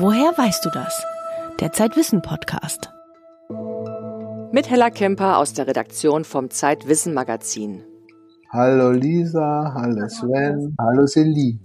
Woher 0.00 0.30
weißt 0.38 0.64
du 0.64 0.70
das? 0.70 1.04
Der 1.58 1.72
Zeitwissen 1.72 2.22
Podcast. 2.22 2.92
Mit 4.52 4.70
Hella 4.70 4.90
Kemper 4.90 5.38
aus 5.38 5.54
der 5.54 5.66
Redaktion 5.66 6.24
vom 6.24 6.50
Zeitwissen 6.50 7.14
Magazin. 7.14 7.82
Hallo 8.52 8.92
Lisa, 8.92 9.72
hallo 9.74 10.08
Sven, 10.08 10.76
hallo 10.78 11.04
Selina. 11.04 11.58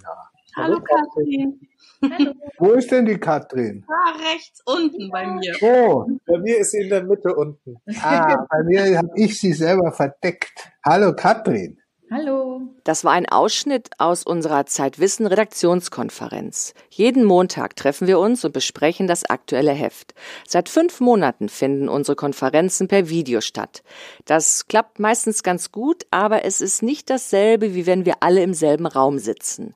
Hallo 0.55 0.79
Katrin. 0.81 1.59
Hallo. 2.01 2.33
Wo 2.57 2.71
ist 2.71 2.89
denn 2.89 3.05
die 3.05 3.19
Katrin? 3.19 3.85
Ah, 3.87 4.17
rechts 4.33 4.63
unten 4.65 5.11
bei 5.11 5.27
mir. 5.27 5.53
Oh, 5.61 6.07
bei 6.25 6.39
mir 6.39 6.57
ist 6.57 6.71
sie 6.71 6.81
in 6.81 6.89
der 6.89 7.03
Mitte 7.03 7.35
unten. 7.35 7.75
Ah, 8.01 8.47
bei 8.49 8.63
mir 8.63 8.97
habe 8.97 9.11
ich 9.13 9.39
sie 9.39 9.53
selber 9.53 9.91
verdeckt. 9.91 10.71
Hallo 10.83 11.13
Katrin. 11.15 11.77
Hallo. 12.15 12.61
Das 12.83 13.03
war 13.03 13.13
ein 13.13 13.27
Ausschnitt 13.27 13.89
aus 13.97 14.23
unserer 14.23 14.67
Zeitwissen 14.67 15.25
Redaktionskonferenz. 15.25 16.75
Jeden 16.91 17.23
Montag 17.23 17.75
treffen 17.75 18.07
wir 18.07 18.19
uns 18.19 18.45
und 18.45 18.53
besprechen 18.53 19.07
das 19.07 19.25
aktuelle 19.25 19.71
Heft. 19.71 20.13
Seit 20.47 20.69
fünf 20.69 20.99
Monaten 20.99 21.49
finden 21.49 21.89
unsere 21.89 22.15
Konferenzen 22.15 22.87
per 22.87 23.09
Video 23.09 23.41
statt. 23.41 23.81
Das 24.25 24.67
klappt 24.67 24.99
meistens 24.99 25.41
ganz 25.41 25.71
gut, 25.71 26.05
aber 26.11 26.45
es 26.45 26.61
ist 26.61 26.83
nicht 26.83 27.09
dasselbe, 27.09 27.73
wie 27.73 27.87
wenn 27.87 28.05
wir 28.05 28.17
alle 28.19 28.43
im 28.43 28.53
selben 28.53 28.85
Raum 28.85 29.17
sitzen. 29.17 29.73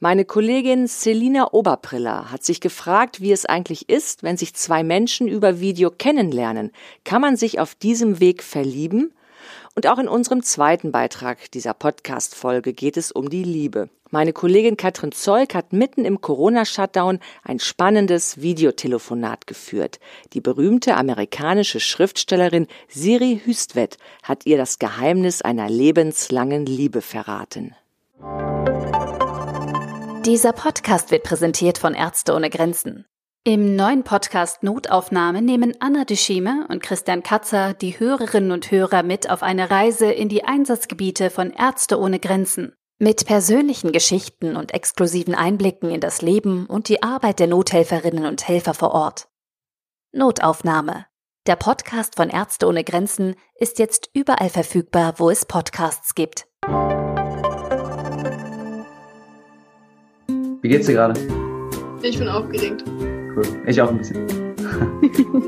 Meine 0.00 0.24
Kollegin 0.24 0.86
Selina 0.86 1.52
Oberpriller 1.52 2.32
hat 2.32 2.44
sich 2.44 2.62
gefragt, 2.62 3.20
wie 3.20 3.32
es 3.32 3.44
eigentlich 3.44 3.90
ist, 3.90 4.22
wenn 4.22 4.38
sich 4.38 4.54
zwei 4.54 4.82
Menschen 4.82 5.28
über 5.28 5.60
Video 5.60 5.90
kennenlernen. 5.90 6.72
Kann 7.04 7.20
man 7.20 7.36
sich 7.36 7.60
auf 7.60 7.74
diesem 7.74 8.20
Weg 8.20 8.42
verlieben? 8.42 9.12
Und 9.76 9.88
auch 9.88 9.98
in 9.98 10.06
unserem 10.06 10.42
zweiten 10.42 10.92
Beitrag 10.92 11.50
dieser 11.50 11.74
Podcast-Folge 11.74 12.72
geht 12.72 12.96
es 12.96 13.10
um 13.10 13.28
die 13.28 13.42
Liebe. 13.42 13.90
Meine 14.10 14.32
Kollegin 14.32 14.76
Katrin 14.76 15.10
Zeug 15.10 15.54
hat 15.54 15.72
mitten 15.72 16.04
im 16.04 16.20
Corona-Shutdown 16.20 17.18
ein 17.42 17.58
spannendes 17.58 18.40
Videotelefonat 18.40 19.48
geführt. 19.48 19.98
Die 20.32 20.40
berühmte 20.40 20.94
amerikanische 20.94 21.80
Schriftstellerin 21.80 22.68
Siri 22.86 23.40
Hüstvedt 23.44 23.98
hat 24.22 24.46
ihr 24.46 24.56
das 24.56 24.78
Geheimnis 24.78 25.42
einer 25.42 25.68
lebenslangen 25.68 26.66
Liebe 26.66 27.02
verraten. 27.02 27.74
Dieser 30.24 30.52
Podcast 30.52 31.10
wird 31.10 31.24
präsentiert 31.24 31.78
von 31.78 31.94
Ärzte 31.94 32.34
ohne 32.34 32.50
Grenzen. 32.50 33.06
Im 33.46 33.76
neuen 33.76 34.04
Podcast 34.04 34.62
Notaufnahme 34.62 35.42
nehmen 35.42 35.74
Anna 35.78 36.06
Duschime 36.06 36.66
und 36.70 36.82
Christian 36.82 37.22
Katzer 37.22 37.74
die 37.74 38.00
Hörerinnen 38.00 38.52
und 38.52 38.70
Hörer 38.70 39.02
mit 39.02 39.28
auf 39.28 39.42
eine 39.42 39.70
Reise 39.70 40.10
in 40.10 40.30
die 40.30 40.44
Einsatzgebiete 40.44 41.28
von 41.28 41.50
Ärzte 41.50 42.00
ohne 42.00 42.18
Grenzen. 42.18 42.72
Mit 42.98 43.26
persönlichen 43.26 43.92
Geschichten 43.92 44.56
und 44.56 44.72
exklusiven 44.72 45.34
Einblicken 45.34 45.90
in 45.90 46.00
das 46.00 46.22
Leben 46.22 46.64
und 46.64 46.88
die 46.88 47.02
Arbeit 47.02 47.38
der 47.38 47.48
Nothelferinnen 47.48 48.24
und 48.24 48.48
Helfer 48.48 48.72
vor 48.72 48.92
Ort. 48.92 49.28
Notaufnahme. 50.12 51.04
Der 51.46 51.56
Podcast 51.56 52.16
von 52.16 52.30
Ärzte 52.30 52.66
ohne 52.66 52.82
Grenzen 52.82 53.34
ist 53.56 53.78
jetzt 53.78 54.08
überall 54.14 54.48
verfügbar, 54.48 55.16
wo 55.18 55.28
es 55.28 55.44
Podcasts 55.44 56.14
gibt. 56.14 56.46
Wie 60.62 60.68
geht's 60.70 60.86
dir 60.86 60.94
gerade? 60.94 61.20
Ich 62.00 62.18
bin 62.18 62.28
aufgeregt. 62.28 62.84
Cool. 63.36 63.44
Ich 63.66 63.80
auch 63.80 63.90
ein 63.90 63.98
bisschen. 63.98 64.26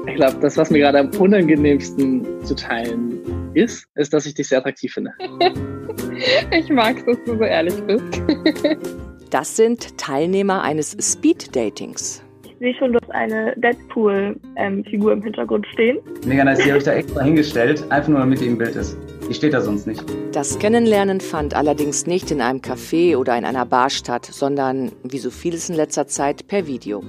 ich 0.06 0.14
glaube, 0.14 0.36
das, 0.40 0.56
was 0.56 0.70
mir 0.70 0.78
gerade 0.80 0.98
am 0.98 1.10
unangenehmsten 1.18 2.44
zu 2.44 2.54
teilen 2.54 3.20
ist, 3.54 3.86
ist, 3.94 4.12
dass 4.12 4.26
ich 4.26 4.34
dich 4.34 4.48
sehr 4.48 4.58
attraktiv 4.58 4.92
finde. 4.92 5.12
ich 6.50 6.68
mag 6.70 7.04
dass 7.06 7.16
du 7.24 7.36
so 7.36 7.44
ehrlich 7.44 7.74
bist. 7.82 8.22
das 9.30 9.56
sind 9.56 9.96
Teilnehmer 9.98 10.62
eines 10.62 10.96
Speed-Datings. 11.00 12.22
Ich 12.44 12.58
sehe 12.58 12.74
schon, 12.74 12.92
du 12.92 12.98
hast 13.02 13.10
eine 13.10 13.54
Deadpool-Figur 13.56 15.12
im 15.12 15.22
Hintergrund 15.22 15.66
stehen. 15.72 15.98
Mega 16.26 16.42
nice, 16.44 16.58
die 16.58 16.70
habe 16.70 16.78
ich 16.78 16.84
da 16.84 16.94
extra 16.94 17.22
hingestellt, 17.22 17.84
einfach 17.90 18.08
nur 18.08 18.20
damit 18.20 18.40
die 18.40 18.46
im 18.46 18.58
Bild 18.58 18.76
ist. 18.76 18.96
Die 19.28 19.34
steht 19.34 19.54
da 19.54 19.60
sonst 19.60 19.86
nicht. 19.86 20.04
Das 20.32 20.58
Kennenlernen 20.58 21.20
fand 21.20 21.54
allerdings 21.54 22.06
nicht 22.06 22.30
in 22.30 22.40
einem 22.40 22.60
Café 22.60 23.16
oder 23.16 23.36
in 23.36 23.44
einer 23.44 23.66
Bar 23.66 23.90
statt, 23.90 24.28
sondern, 24.30 24.92
wie 25.02 25.18
so 25.18 25.30
vieles 25.30 25.68
in 25.68 25.74
letzter 25.74 26.06
Zeit, 26.06 26.46
per 26.46 26.66
Video. 26.66 27.02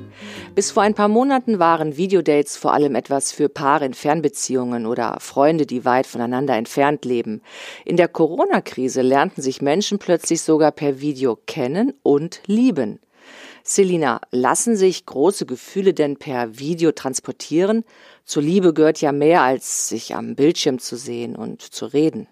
Bis 0.55 0.71
vor 0.71 0.81
ein 0.81 0.95
paar 0.95 1.09
Monaten 1.09 1.59
waren 1.59 1.95
Videodates 1.95 2.57
vor 2.57 2.73
allem 2.73 2.95
etwas 2.95 3.31
für 3.31 3.49
Paare 3.49 3.85
in 3.85 3.93
Fernbeziehungen 3.93 4.87
oder 4.87 5.17
Freunde, 5.19 5.67
die 5.67 5.85
weit 5.85 6.07
voneinander 6.07 6.55
entfernt 6.55 7.05
leben. 7.05 7.41
In 7.85 7.97
der 7.97 8.07
Corona-Krise 8.07 9.03
lernten 9.03 9.43
sich 9.43 9.61
Menschen 9.61 9.99
plötzlich 9.99 10.41
sogar 10.41 10.71
per 10.71 10.99
Video 10.99 11.37
kennen 11.45 11.93
und 12.01 12.41
lieben. 12.47 12.99
Selina, 13.63 14.21
lassen 14.31 14.77
sich 14.77 15.05
große 15.05 15.45
Gefühle 15.45 15.93
denn 15.93 16.15
per 16.15 16.57
Video 16.57 16.93
transportieren? 16.93 17.83
Zur 18.27 18.43
Liebe 18.43 18.73
gehört 18.73 18.99
ja 18.99 19.13
mehr 19.13 19.41
als 19.41 19.87
sich 19.87 20.13
am 20.13 20.35
Bildschirm 20.35 20.79
zu 20.79 20.97
sehen 20.97 21.37
und 21.37 21.61
zu 21.61 21.85
reden. 21.85 22.27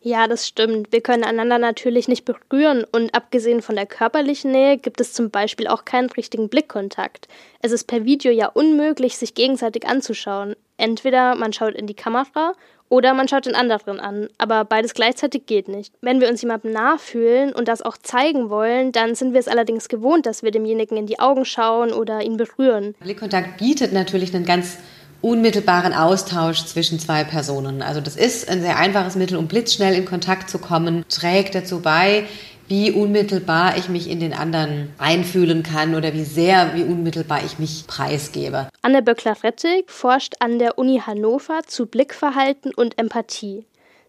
Ja, 0.00 0.28
das 0.28 0.46
stimmt. 0.46 0.92
Wir 0.92 1.00
können 1.00 1.24
einander 1.24 1.58
natürlich 1.58 2.06
nicht 2.06 2.24
berühren 2.24 2.84
und 2.92 3.12
abgesehen 3.12 3.60
von 3.60 3.74
der 3.74 3.86
körperlichen 3.86 4.52
Nähe 4.52 4.78
gibt 4.78 5.00
es 5.00 5.12
zum 5.12 5.30
Beispiel 5.30 5.66
auch 5.66 5.84
keinen 5.84 6.10
richtigen 6.10 6.48
Blickkontakt. 6.48 7.26
Es 7.60 7.72
ist 7.72 7.88
per 7.88 8.04
Video 8.04 8.30
ja 8.30 8.46
unmöglich, 8.46 9.16
sich 9.16 9.34
gegenseitig 9.34 9.84
anzuschauen. 9.84 10.54
Entweder 10.76 11.34
man 11.34 11.52
schaut 11.52 11.74
in 11.74 11.88
die 11.88 11.94
Kamera 11.94 12.52
oder 12.88 13.12
man 13.12 13.26
schaut 13.26 13.46
den 13.46 13.56
anderen 13.56 13.98
an, 13.98 14.28
aber 14.38 14.64
beides 14.64 14.94
gleichzeitig 14.94 15.46
geht 15.46 15.66
nicht. 15.66 15.92
Wenn 16.02 16.20
wir 16.20 16.28
uns 16.28 16.42
jemandem 16.42 16.70
nachfühlen 16.70 17.52
und 17.52 17.66
das 17.66 17.82
auch 17.82 17.96
zeigen 17.96 18.48
wollen, 18.48 18.92
dann 18.92 19.16
sind 19.16 19.32
wir 19.32 19.40
es 19.40 19.48
allerdings 19.48 19.88
gewohnt, 19.88 20.24
dass 20.26 20.44
wir 20.44 20.52
demjenigen 20.52 20.96
in 20.96 21.06
die 21.06 21.18
Augen 21.18 21.44
schauen 21.44 21.92
oder 21.92 22.22
ihn 22.22 22.36
berühren. 22.36 22.94
Blickkontakt 23.00 23.58
bietet 23.58 23.92
natürlich 23.92 24.32
einen 24.34 24.44
ganz 24.44 24.78
unmittelbaren 25.22 25.94
Austausch 25.94 26.64
zwischen 26.64 26.98
zwei 26.98 27.24
Personen. 27.24 27.80
Also 27.80 28.00
das 28.00 28.16
ist 28.16 28.48
ein 28.48 28.60
sehr 28.60 28.76
einfaches 28.76 29.14
Mittel, 29.14 29.38
um 29.38 29.46
blitzschnell 29.46 29.94
in 29.94 30.04
Kontakt 30.04 30.50
zu 30.50 30.58
kommen, 30.58 31.04
trägt 31.08 31.54
dazu 31.54 31.80
bei, 31.80 32.26
wie 32.68 32.90
unmittelbar 32.90 33.76
ich 33.76 33.88
mich 33.88 34.08
in 34.08 34.20
den 34.20 34.32
anderen 34.32 34.90
einfühlen 34.98 35.62
kann 35.62 35.94
oder 35.94 36.12
wie 36.14 36.24
sehr, 36.24 36.74
wie 36.74 36.82
unmittelbar 36.82 37.44
ich 37.44 37.58
mich 37.58 37.86
preisgebe. 37.86 38.68
Anne 38.82 39.02
Böckler-Rettig 39.02 39.90
forscht 39.90 40.34
an 40.40 40.58
der 40.58 40.78
Uni 40.78 41.00
Hannover 41.04 41.60
zu 41.66 41.86
Blickverhalten 41.86 42.72
und 42.74 42.98
Empathie. 42.98 43.64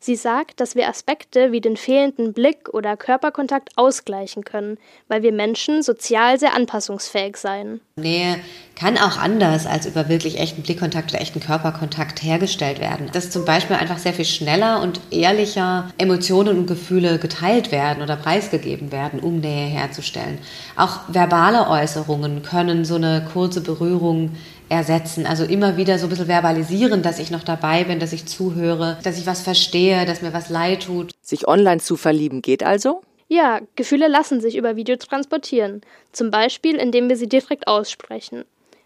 Sie 0.05 0.17
sagt, 0.17 0.59
dass 0.59 0.75
wir 0.75 0.89
Aspekte 0.89 1.53
wie 1.53 1.61
den 1.61 1.77
fehlenden 1.77 2.33
Blick 2.33 2.67
oder 2.73 2.97
Körperkontakt 2.97 3.69
ausgleichen 3.77 4.43
können, 4.43 4.77
weil 5.07 5.23
wir 5.23 5.31
Menschen 5.31 5.81
sozial 5.81 6.37
sehr 6.37 6.53
anpassungsfähig 6.53 7.37
seien. 7.37 7.79
Nähe 7.95 8.35
kann 8.75 8.97
auch 8.97 9.15
anders 9.15 9.65
als 9.65 9.85
über 9.85 10.09
wirklich 10.09 10.39
echten 10.39 10.61
Blickkontakt 10.61 11.13
oder 11.13 11.21
echten 11.21 11.39
Körperkontakt 11.39 12.21
hergestellt 12.21 12.81
werden. 12.81 13.09
Dass 13.13 13.29
zum 13.29 13.45
Beispiel 13.45 13.77
einfach 13.77 13.97
sehr 13.97 14.11
viel 14.11 14.25
schneller 14.25 14.81
und 14.81 14.99
ehrlicher 15.09 15.89
Emotionen 15.97 16.57
und 16.57 16.67
Gefühle 16.67 17.17
geteilt 17.17 17.71
werden 17.71 18.03
oder 18.03 18.17
preisgegeben 18.17 18.91
werden, 18.91 19.21
um 19.21 19.39
Nähe 19.39 19.67
herzustellen. 19.67 20.37
Auch 20.75 20.99
verbale 21.07 21.69
Äußerungen 21.69 22.43
können 22.43 22.83
so 22.83 22.95
eine 22.95 23.25
kurze 23.31 23.61
Berührung 23.61 24.35
ersetzen. 24.69 25.25
Also 25.25 25.43
immer 25.43 25.77
wieder 25.77 25.99
so 25.99 26.07
ein 26.07 26.09
bisschen 26.09 26.27
verbalisieren, 26.27 27.01
dass 27.01 27.19
ich 27.19 27.31
noch 27.31 27.43
dabei 27.43 27.83
bin, 27.83 27.99
dass 27.99 28.13
ich 28.13 28.25
zuhöre, 28.25 28.97
dass 29.03 29.17
ich 29.17 29.25
was 29.25 29.41
verstehe, 29.41 30.05
dass 30.05 30.21
mir 30.21 30.33
was 30.33 30.49
leid 30.49 30.83
tut. 30.83 31.11
Sich 31.21 31.47
online 31.47 31.79
zu 31.81 31.95
verlieben 31.95 32.41
geht 32.41 32.63
also? 32.63 33.01
Ja, 33.27 33.61
Gefühle 33.75 34.07
lassen 34.07 34.41
sich 34.41 34.55
über 34.57 34.75
Video 34.75 34.95
transportieren. 34.95 35.81
Zum 36.11 36.29
Beispiel, 36.29 36.75
indem 36.75 37.09
wir 37.09 37.17
sie 37.17 37.29
direkt 37.29 37.67
aussprechen. 37.67 38.45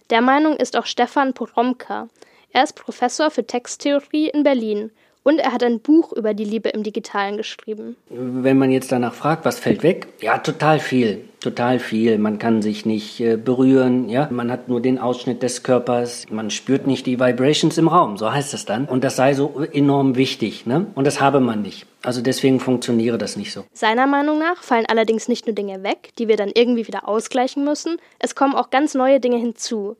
Der 0.09 0.21
Meinung 0.21 0.55
ist 0.55 0.77
auch 0.77 0.85
Stefan 0.85 1.33
Poromka. 1.33 2.07
Er 2.51 2.63
ist 2.63 2.75
Professor 2.75 3.29
für 3.29 3.45
Texttheorie 3.45 4.29
in 4.29 4.43
Berlin 4.43 4.91
und 5.27 5.39
er 5.39 5.51
hat 5.51 5.61
ein 5.61 5.81
Buch 5.81 6.13
über 6.13 6.33
die 6.33 6.45
Liebe 6.45 6.69
im 6.69 6.83
Digitalen 6.83 7.35
geschrieben. 7.35 7.97
Wenn 8.09 8.57
man 8.57 8.71
jetzt 8.71 8.93
danach 8.93 9.13
fragt, 9.13 9.43
was 9.43 9.59
fällt 9.59 9.83
weg? 9.83 10.07
Ja, 10.21 10.37
total 10.37 10.79
viel. 10.79 11.25
Total 11.41 11.79
viel. 11.79 12.17
Man 12.17 12.39
kann 12.39 12.61
sich 12.61 12.85
nicht 12.85 13.19
äh, 13.19 13.35
berühren, 13.35 14.07
ja. 14.07 14.29
Man 14.31 14.49
hat 14.49 14.69
nur 14.69 14.81
den 14.81 14.97
Ausschnitt 14.97 15.43
des 15.43 15.63
Körpers. 15.63 16.27
Man 16.31 16.49
spürt 16.49 16.87
nicht 16.87 17.05
die 17.05 17.19
Vibrations 17.19 17.77
im 17.77 17.89
Raum, 17.89 18.15
so 18.15 18.31
heißt 18.31 18.53
es 18.53 18.63
dann. 18.63 18.85
Und 18.85 19.03
das 19.03 19.17
sei 19.17 19.33
so 19.33 19.59
enorm 19.73 20.15
wichtig, 20.15 20.65
ne? 20.65 20.87
Und 20.95 21.05
das 21.05 21.19
habe 21.19 21.41
man 21.41 21.61
nicht. 21.61 21.85
Also 22.03 22.21
deswegen 22.21 22.61
funktioniere 22.61 23.17
das 23.17 23.35
nicht 23.35 23.51
so. 23.51 23.65
Seiner 23.73 24.07
Meinung 24.07 24.39
nach 24.39 24.63
fallen 24.63 24.85
allerdings 24.87 25.27
nicht 25.27 25.45
nur 25.45 25.55
Dinge 25.55 25.83
weg, 25.83 26.11
die 26.19 26.29
wir 26.29 26.37
dann 26.37 26.51
irgendwie 26.55 26.87
wieder 26.87 27.05
ausgleichen 27.05 27.65
müssen, 27.65 27.97
es 28.19 28.33
kommen 28.33 28.55
auch 28.55 28.69
ganz 28.69 28.93
neue 28.93 29.19
Dinge 29.19 29.37
hinzu. 29.37 29.97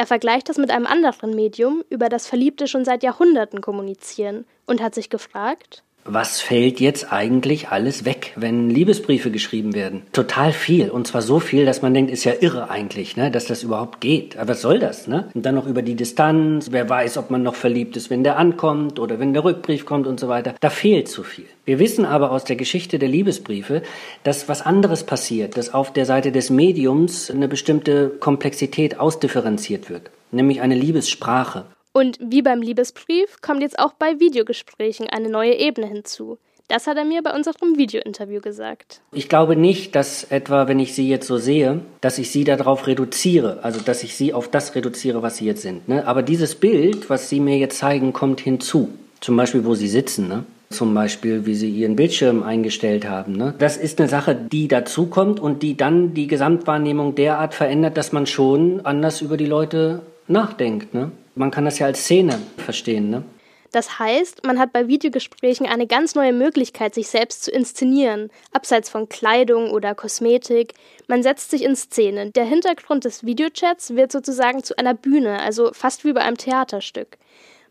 Er 0.00 0.06
vergleicht 0.06 0.48
das 0.48 0.56
mit 0.56 0.70
einem 0.70 0.86
anderen 0.86 1.34
Medium, 1.34 1.84
über 1.90 2.08
das 2.08 2.26
Verliebte 2.26 2.66
schon 2.68 2.86
seit 2.86 3.02
Jahrhunderten 3.02 3.60
kommunizieren 3.60 4.46
und 4.64 4.80
hat 4.80 4.94
sich 4.94 5.10
gefragt, 5.10 5.82
was 6.04 6.40
fällt 6.40 6.80
jetzt 6.80 7.12
eigentlich 7.12 7.68
alles 7.68 8.04
weg, 8.04 8.32
wenn 8.36 8.70
Liebesbriefe 8.70 9.30
geschrieben 9.30 9.74
werden? 9.74 10.02
Total 10.12 10.52
viel. 10.52 10.90
Und 10.90 11.06
zwar 11.06 11.22
so 11.22 11.40
viel, 11.40 11.66
dass 11.66 11.82
man 11.82 11.94
denkt, 11.94 12.10
ist 12.10 12.24
ja 12.24 12.32
irre 12.40 12.70
eigentlich, 12.70 13.16
ne, 13.16 13.30
dass 13.30 13.46
das 13.46 13.62
überhaupt 13.62 14.00
geht. 14.00 14.36
Aber 14.36 14.50
was 14.50 14.62
soll 14.62 14.78
das, 14.78 15.06
ne? 15.06 15.28
Und 15.34 15.44
dann 15.46 15.54
noch 15.54 15.66
über 15.66 15.82
die 15.82 15.94
Distanz. 15.94 16.68
Wer 16.72 16.88
weiß, 16.88 17.18
ob 17.18 17.30
man 17.30 17.42
noch 17.42 17.54
verliebt 17.54 17.96
ist, 17.96 18.10
wenn 18.10 18.24
der 18.24 18.38
ankommt 18.38 18.98
oder 18.98 19.18
wenn 19.18 19.32
der 19.32 19.44
Rückbrief 19.44 19.84
kommt 19.84 20.06
und 20.06 20.18
so 20.18 20.28
weiter. 20.28 20.54
Da 20.60 20.70
fehlt 20.70 21.08
zu 21.08 21.22
viel. 21.22 21.46
Wir 21.64 21.78
wissen 21.78 22.04
aber 22.04 22.32
aus 22.32 22.44
der 22.44 22.56
Geschichte 22.56 22.98
der 22.98 23.08
Liebesbriefe, 23.08 23.82
dass 24.24 24.48
was 24.48 24.62
anderes 24.62 25.04
passiert, 25.04 25.56
dass 25.56 25.72
auf 25.72 25.92
der 25.92 26.06
Seite 26.06 26.32
des 26.32 26.50
Mediums 26.50 27.30
eine 27.30 27.46
bestimmte 27.46 28.08
Komplexität 28.08 28.98
ausdifferenziert 28.98 29.90
wird. 29.90 30.10
Nämlich 30.32 30.60
eine 30.60 30.74
Liebessprache. 30.74 31.66
Und 31.92 32.18
wie 32.20 32.42
beim 32.42 32.62
Liebesbrief 32.62 33.40
kommt 33.40 33.62
jetzt 33.62 33.78
auch 33.78 33.94
bei 33.94 34.20
Videogesprächen 34.20 35.08
eine 35.08 35.28
neue 35.28 35.54
Ebene 35.54 35.88
hinzu. 35.88 36.38
Das 36.68 36.86
hat 36.86 36.96
er 36.96 37.04
mir 37.04 37.20
bei 37.20 37.34
unserem 37.34 37.76
Videointerview 37.76 38.40
gesagt. 38.40 39.00
Ich 39.10 39.28
glaube 39.28 39.56
nicht, 39.56 39.96
dass 39.96 40.22
etwa, 40.30 40.68
wenn 40.68 40.78
ich 40.78 40.94
Sie 40.94 41.08
jetzt 41.08 41.26
so 41.26 41.36
sehe, 41.36 41.80
dass 42.00 42.18
ich 42.18 42.30
Sie 42.30 42.44
darauf 42.44 42.86
reduziere, 42.86 43.58
also 43.62 43.80
dass 43.80 44.04
ich 44.04 44.14
Sie 44.14 44.32
auf 44.32 44.46
das 44.48 44.76
reduziere, 44.76 45.20
was 45.20 45.38
Sie 45.38 45.46
jetzt 45.46 45.62
sind. 45.62 45.88
Ne? 45.88 46.06
Aber 46.06 46.22
dieses 46.22 46.54
Bild, 46.54 47.10
was 47.10 47.28
Sie 47.28 47.40
mir 47.40 47.58
jetzt 47.58 47.78
zeigen, 47.78 48.12
kommt 48.12 48.40
hinzu. 48.40 48.90
Zum 49.20 49.36
Beispiel, 49.36 49.64
wo 49.64 49.74
Sie 49.74 49.88
sitzen. 49.88 50.28
Ne? 50.28 50.44
Zum 50.70 50.94
Beispiel, 50.94 51.44
wie 51.44 51.56
Sie 51.56 51.70
Ihren 51.70 51.96
Bildschirm 51.96 52.44
eingestellt 52.44 53.08
haben. 53.08 53.32
Ne? 53.32 53.52
Das 53.58 53.76
ist 53.76 53.98
eine 53.98 54.08
Sache, 54.08 54.36
die 54.36 54.68
dazukommt 54.68 55.40
und 55.40 55.64
die 55.64 55.76
dann 55.76 56.14
die 56.14 56.28
Gesamtwahrnehmung 56.28 57.16
derart 57.16 57.52
verändert, 57.52 57.96
dass 57.96 58.12
man 58.12 58.26
schon 58.26 58.86
anders 58.86 59.22
über 59.22 59.36
die 59.36 59.46
Leute 59.46 60.02
nachdenkt. 60.28 60.94
Ne? 60.94 61.10
Man 61.40 61.50
kann 61.50 61.64
das 61.64 61.78
ja 61.78 61.86
als 61.86 62.04
Szene 62.04 62.38
verstehen, 62.58 63.08
ne? 63.08 63.24
Das 63.72 63.98
heißt, 63.98 64.44
man 64.44 64.58
hat 64.58 64.74
bei 64.74 64.88
Videogesprächen 64.88 65.64
eine 65.64 65.86
ganz 65.86 66.14
neue 66.14 66.34
Möglichkeit, 66.34 66.94
sich 66.94 67.08
selbst 67.08 67.44
zu 67.44 67.50
inszenieren, 67.50 68.30
abseits 68.52 68.90
von 68.90 69.08
Kleidung 69.08 69.70
oder 69.70 69.94
Kosmetik. 69.94 70.74
Man 71.08 71.22
setzt 71.22 71.50
sich 71.50 71.62
in 71.62 71.76
Szene. 71.76 72.30
Der 72.32 72.44
Hintergrund 72.44 73.06
des 73.06 73.24
Videochats 73.24 73.96
wird 73.96 74.12
sozusagen 74.12 74.62
zu 74.62 74.76
einer 74.76 74.92
Bühne, 74.92 75.40
also 75.40 75.70
fast 75.72 76.04
wie 76.04 76.12
bei 76.12 76.20
einem 76.20 76.36
Theaterstück. 76.36 77.16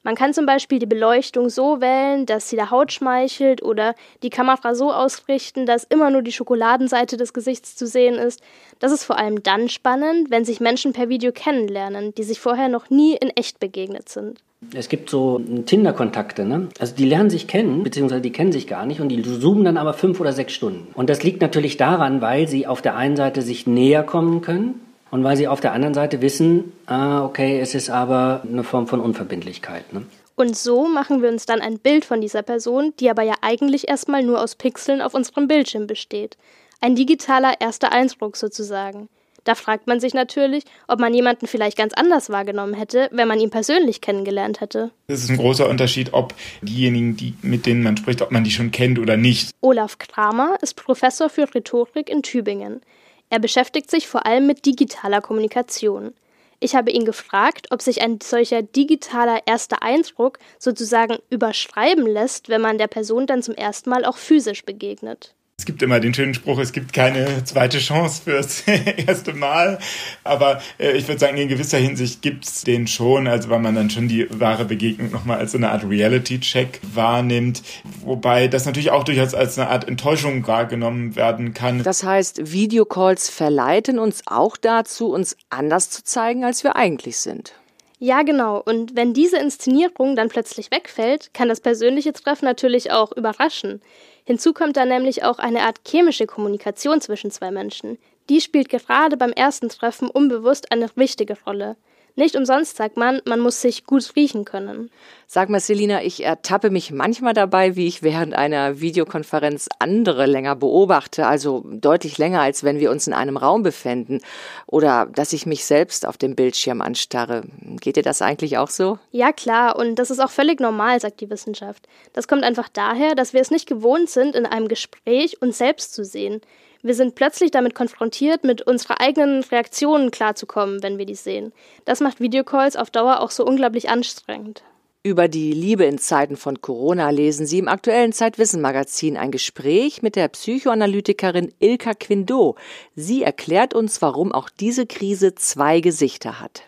Man 0.04 0.16
kann 0.16 0.34
zum 0.34 0.46
Beispiel 0.46 0.80
die 0.80 0.86
Beleuchtung 0.86 1.50
so 1.50 1.82
wählen, 1.82 2.26
dass 2.26 2.50
sie 2.50 2.56
der 2.56 2.72
Haut 2.72 2.94
schmeichelt 2.94 3.62
oder 3.62 3.96
die 4.24 4.30
Kamera 4.30 4.74
so 4.74 4.94
ausrichten, 4.94 5.66
dass 5.66 5.84
immer 5.84 6.10
nur 6.10 6.22
die 6.22 6.32
Schokoladenseite 6.32 7.18
des 7.18 7.34
Gesichts 7.34 7.76
zu 7.76 7.86
sehen 7.86 8.16
ist. 8.16 8.42
Das 8.80 8.94
ist 8.94 9.04
vor 9.04 9.18
allem 9.18 9.44
dann 9.44 9.68
spannend, 9.68 10.32
wenn 10.32 10.46
sich 10.46 10.62
Menschen 10.62 10.94
per 10.94 11.10
Video 11.10 11.32
kennenlernen, 11.34 12.14
die 12.16 12.24
sich 12.24 12.40
vorher 12.40 12.70
noch 12.70 12.90
nie 12.90 13.18
in 13.18 13.30
echt 13.32 13.60
begegnet 13.60 14.08
sind. 14.08 14.42
Es 14.74 14.90
gibt 14.90 15.10
so 15.10 15.40
Tinder-Kontakte, 15.40 16.44
ne? 16.44 16.68
Also 16.80 16.94
die 16.96 17.06
lernen 17.06 17.30
sich 17.30 17.48
kennen, 17.48 17.84
beziehungsweise 17.84 18.22
die 18.22 18.32
kennen 18.32 18.52
sich 18.52 18.68
gar 18.68 18.86
nicht 18.86 19.00
und 19.00 19.10
die 19.10 19.22
zoomen 19.22 19.64
dann 19.64 19.78
aber 19.78 19.94
fünf 19.94 20.20
oder 20.20 20.34
sechs 20.34 20.54
Stunden. 20.54 20.88
Und 20.96 21.10
das 21.10 21.24
liegt 21.24 21.42
natürlich 21.42 21.78
daran, 21.78 22.22
weil 22.22 22.48
sie 22.48 22.68
auf 22.68 22.82
der 22.82 22.96
einen 22.96 23.16
Seite 23.16 23.42
sich 23.42 23.68
näher 23.68 24.04
kommen 24.04 24.42
können 24.42 24.82
und 25.12 25.24
weil 25.24 25.38
sie 25.38 25.48
auf 25.48 25.60
der 25.60 25.74
anderen 25.74 25.94
Seite 25.94 26.22
wissen, 26.22 26.74
ah, 26.86 27.24
okay, 27.24 27.60
es 27.60 27.76
ist 27.76 27.90
aber 27.90 28.44
eine 28.48 28.64
Form 28.64 28.88
von 28.88 29.00
Unverbindlichkeit. 29.00 29.92
Ne? 29.94 30.04
Und 30.36 30.56
so 30.56 30.88
machen 30.88 31.22
wir 31.22 31.30
uns 31.30 31.46
dann 31.46 31.62
ein 31.62 31.80
Bild 31.80 32.06
von 32.06 32.22
dieser 32.22 32.44
Person, 32.44 32.94
die 33.00 33.10
aber 33.10 33.24
ja 33.24 33.34
eigentlich 33.42 33.90
erstmal 33.90 34.24
nur 34.24 34.42
aus 34.42 34.56
Pixeln 34.56 35.02
auf 35.02 35.14
unserem 35.14 35.48
Bildschirm 35.48 35.86
besteht. 35.88 36.38
Ein 36.80 36.96
digitaler 36.96 37.60
erster 37.60 37.92
Eindruck 37.92 38.38
sozusagen. 38.38 39.10
Da 39.44 39.56
fragt 39.56 39.88
man 39.88 40.00
sich 40.00 40.14
natürlich, 40.14 40.64
ob 40.88 41.00
man 41.00 41.14
jemanden 41.14 41.48
vielleicht 41.48 41.78
ganz 41.78 41.94
anders 41.94 42.30
wahrgenommen 42.30 42.74
hätte, 42.74 43.10
wenn 43.12 43.28
man 43.28 43.40
ihn 43.40 43.50
persönlich 43.50 44.00
kennengelernt 44.00 44.62
hätte. 44.62 44.92
Es 45.08 45.24
ist 45.24 45.30
ein 45.30 45.38
großer 45.38 45.68
Unterschied, 45.68 46.14
ob 46.14 46.34
diejenigen, 46.62 47.18
die, 47.18 47.34
mit 47.42 47.66
denen 47.66 47.84
man 47.84 47.98
spricht, 47.98 48.22
ob 48.22 48.32
man 48.32 48.44
die 48.44 48.52
schon 48.52 48.72
kennt 48.72 49.00
oder 49.00 49.18
nicht. 49.18 49.52
Olaf 49.62 49.98
Kramer 49.98 50.58
ist 50.62 50.76
Professor 50.76 51.30
für 51.30 51.54
Rhetorik 51.54 52.10
in 52.10 52.22
Tübingen. 52.22 52.82
Er 53.30 53.40
beschäftigt 53.40 53.92
sich 53.92 54.08
vor 54.08 54.26
allem 54.26 54.48
mit 54.48 54.66
digitaler 54.66 55.22
Kommunikation. 55.22 56.14
Ich 56.60 56.76
habe 56.76 56.92
ihn 56.92 57.06
gefragt, 57.06 57.68
ob 57.72 57.82
sich 57.82 58.02
ein 58.02 58.20
solcher 58.22 58.62
digitaler 58.62 59.42
erster 59.46 59.82
Eindruck 59.82 60.40
sozusagen 60.58 61.18
überschreiben 61.30 62.06
lässt, 62.06 62.50
wenn 62.50 62.62
man 62.62 62.78
der 62.78 62.88
Person 62.88 63.28
dann 63.28 63.42
zum 63.42 63.56
ersten 63.56 63.90
Mal 63.90 64.04
auch 64.04 64.18
physisch 64.18 64.66
begegnet. 64.66 65.36
Es 65.60 65.66
gibt 65.66 65.82
immer 65.82 66.00
den 66.00 66.14
schönen 66.14 66.34
Spruch, 66.34 66.58
es 66.60 66.72
gibt 66.72 66.94
keine 66.94 67.44
zweite 67.44 67.80
Chance 67.80 68.22
fürs 68.24 68.62
erste 69.08 69.34
Mal. 69.34 69.78
Aber 70.24 70.62
äh, 70.80 70.94
ich 70.94 71.06
würde 71.10 71.20
sagen, 71.20 71.36
in 71.36 71.50
gewisser 71.50 71.78
Hinsicht 71.78 72.22
gibt 72.22 72.46
es 72.46 72.64
den 72.64 72.88
schon, 72.88 73.28
also 73.28 73.50
weil 73.50 73.60
man 73.60 73.76
dann 73.76 73.90
schon 73.90 74.08
die 74.08 74.26
wahre 74.40 74.64
Begegnung 74.64 75.12
nochmal 75.12 75.40
als 75.40 75.52
so 75.52 75.58
eine 75.58 75.72
Art 75.72 75.84
Reality-Check 75.84 76.80
wahrnimmt. 76.94 77.62
Wobei 78.06 78.48
das 78.48 78.66
natürlich 78.66 78.92
auch 78.92 79.04
durchaus 79.04 79.34
als 79.34 79.60
eine 79.60 79.70
Art 79.70 79.86
Enttäuschung 79.86 80.48
wahrgenommen 80.48 81.18
werden 81.18 81.54
kann. 81.54 81.84
Das 81.84 82.06
heißt, 82.06 82.54
Videocalls 82.54 83.30
verleiten 83.30 84.00
uns 84.00 84.22
auch 84.28 84.56
dazu, 84.56 85.12
uns 85.12 85.36
anders 85.50 85.90
zu 85.90 86.06
zeigen, 86.06 86.46
als 86.46 86.64
wir 86.64 86.78
eigentlich 86.78 87.18
sind. 87.18 87.54
Ja, 88.02 88.22
genau. 88.22 88.62
Und 88.66 88.96
wenn 88.96 89.14
diese 89.14 89.38
Inszenierung 89.38 90.16
dann 90.16 90.30
plötzlich 90.30 90.72
wegfällt, 90.72 91.34
kann 91.34 91.50
das 91.50 91.60
persönliche 91.60 92.14
Treffen 92.14 92.46
natürlich 92.46 92.92
auch 92.92 93.12
überraschen. 93.12 93.82
Hinzu 94.30 94.54
kommt 94.54 94.78
dann 94.78 94.90
nämlich 94.90 95.24
auch 95.24 95.40
eine 95.40 95.64
Art 95.64 95.80
chemische 95.88 96.28
Kommunikation 96.28 97.02
zwischen 97.02 97.32
zwei 97.32 97.50
Menschen. 97.50 97.98
Die 98.30 98.42
spielt 98.42 98.70
gerade 98.70 99.18
beim 99.18 99.32
ersten 99.32 99.70
Treffen 99.70 100.08
unbewusst 100.08 100.72
eine 100.72 100.88
wichtige 100.94 101.36
Rolle. 101.48 101.78
Nicht 102.16 102.36
umsonst 102.36 102.78
sagt 102.78 102.98
man, 102.98 103.22
man 103.26 103.40
muss 103.40 103.62
sich 103.62 103.86
gut 103.86 104.12
riechen 104.16 104.46
können. 104.46 104.92
Sag 105.28 105.50
mal, 105.50 105.60
Selina, 105.60 106.02
ich 106.04 106.24
ertappe 106.24 106.70
mich 106.70 106.92
manchmal 106.92 107.34
dabei, 107.34 107.76
wie 107.76 107.88
ich 107.88 108.02
während 108.02 108.34
einer 108.34 108.82
Videokonferenz 108.82 109.70
andere 109.78 110.26
länger 110.26 110.56
beobachte, 110.56 111.28
also 111.28 111.64
deutlich 111.66 112.18
länger, 112.18 112.42
als 112.42 112.64
wenn 112.64 112.80
wir 112.80 112.92
uns 112.92 113.08
in 113.08 113.14
einem 113.14 113.38
Raum 113.38 113.62
befänden. 113.62 114.22
Oder 114.66 115.08
dass 115.14 115.34
ich 115.34 115.46
mich 115.46 115.66
selbst 115.66 116.06
auf 116.06 116.18
dem 116.18 116.36
Bildschirm 116.36 116.82
anstarre. 116.82 117.44
Geht 117.80 117.96
dir 117.96 118.04
das 118.04 118.22
eigentlich 118.22 118.58
auch 118.58 118.70
so? 118.70 118.98
Ja, 119.12 119.32
klar, 119.32 119.78
und 119.78 119.96
das 119.96 120.10
ist 120.10 120.20
auch 120.20 120.32
völlig 120.32 120.60
normal, 120.60 121.00
sagt 121.00 121.22
die 121.22 121.30
Wissenschaft. 121.30 121.88
Das 122.14 122.28
kommt 122.28 122.44
einfach 122.44 122.70
daher, 122.70 123.16
dass 123.16 123.34
wir 123.34 123.42
es 123.42 123.52
nicht 123.52 123.68
gewohnt 123.68 124.10
sind, 124.10 124.36
in 124.36 124.46
einem 124.46 124.68
Gespräch 124.68 125.42
uns 125.42 125.58
selbst 125.58 125.94
zu 125.94 126.04
sehen. 126.04 126.42
Wir 126.82 126.96
sind 126.96 127.16
plötzlich 127.16 127.52
damit 127.52 127.76
konfrontiert, 127.76 128.46
mit 128.46 128.62
unserer 128.62 129.02
eigenen 129.02 129.44
Reaktionen 129.44 130.12
klarzukommen, 130.12 130.82
wenn 130.82 130.98
wir 130.98 131.06
die 131.06 131.16
sehen. 131.16 131.52
Das 131.84 132.00
macht 132.00 132.22
Videocalls 132.22 132.78
auf 132.78 132.90
Dauer 132.90 133.20
auch 133.20 133.32
so 133.32 133.46
unglaublich 133.46 133.90
anstrengend. 133.90 134.64
Über 135.04 135.28
die 135.28 135.54
Liebe 135.54 135.86
in 135.86 135.98
Zeiten 135.98 136.36
von 136.36 136.62
Corona 136.62 137.10
lesen 137.10 137.46
Sie 137.46 137.58
im 137.58 137.70
aktuellen 137.70 138.12
Zeitwissen-Magazin 138.12 139.18
ein 139.18 139.32
Gespräch 139.32 140.02
mit 140.02 140.18
der 140.18 140.28
Psychoanalytikerin 140.28 141.54
Ilka 141.60 141.94
Quindot. 141.94 142.58
Sie 142.96 143.24
erklärt 143.24 143.74
uns, 143.74 144.02
warum 144.02 144.34
auch 144.34 144.50
diese 144.50 144.86
Krise 144.86 145.36
zwei 145.36 145.80
Gesichter 145.80 146.42
hat. 146.42 146.64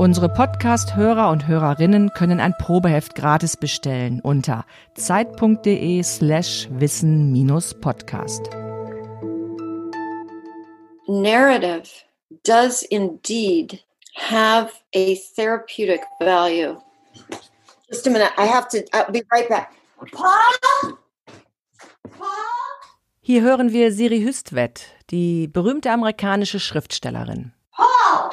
Unsere 0.00 0.30
Podcast-Hörer 0.30 1.28
und 1.28 1.46
Hörerinnen 1.46 2.08
können 2.14 2.40
ein 2.40 2.54
Probeheft 2.56 3.14
gratis 3.14 3.54
bestellen 3.54 4.22
unter 4.22 4.64
zeit.de 4.94 6.02
slash 6.02 6.68
wissen-podcast. 6.70 8.48
Narrative 11.06 11.82
does 12.44 12.82
indeed 12.84 13.84
have 14.14 14.70
a 14.94 15.16
therapeutic 15.36 16.00
value. 16.18 16.80
Just 17.90 18.06
a 18.06 18.10
minute, 18.10 18.32
I 18.38 18.46
have 18.46 18.68
to, 18.68 18.78
I'll 18.94 19.12
be 19.12 19.22
right 19.30 19.50
back. 19.50 19.70
Paul? 20.12 20.96
Hier 23.20 23.42
hören 23.42 23.74
wir 23.74 23.92
Siri 23.92 24.22
Hüstvedt, 24.22 24.86
die 25.10 25.46
berühmte 25.46 25.90
amerikanische 25.90 26.58
Schriftstellerin. 26.58 27.52
Paul! 27.76 28.30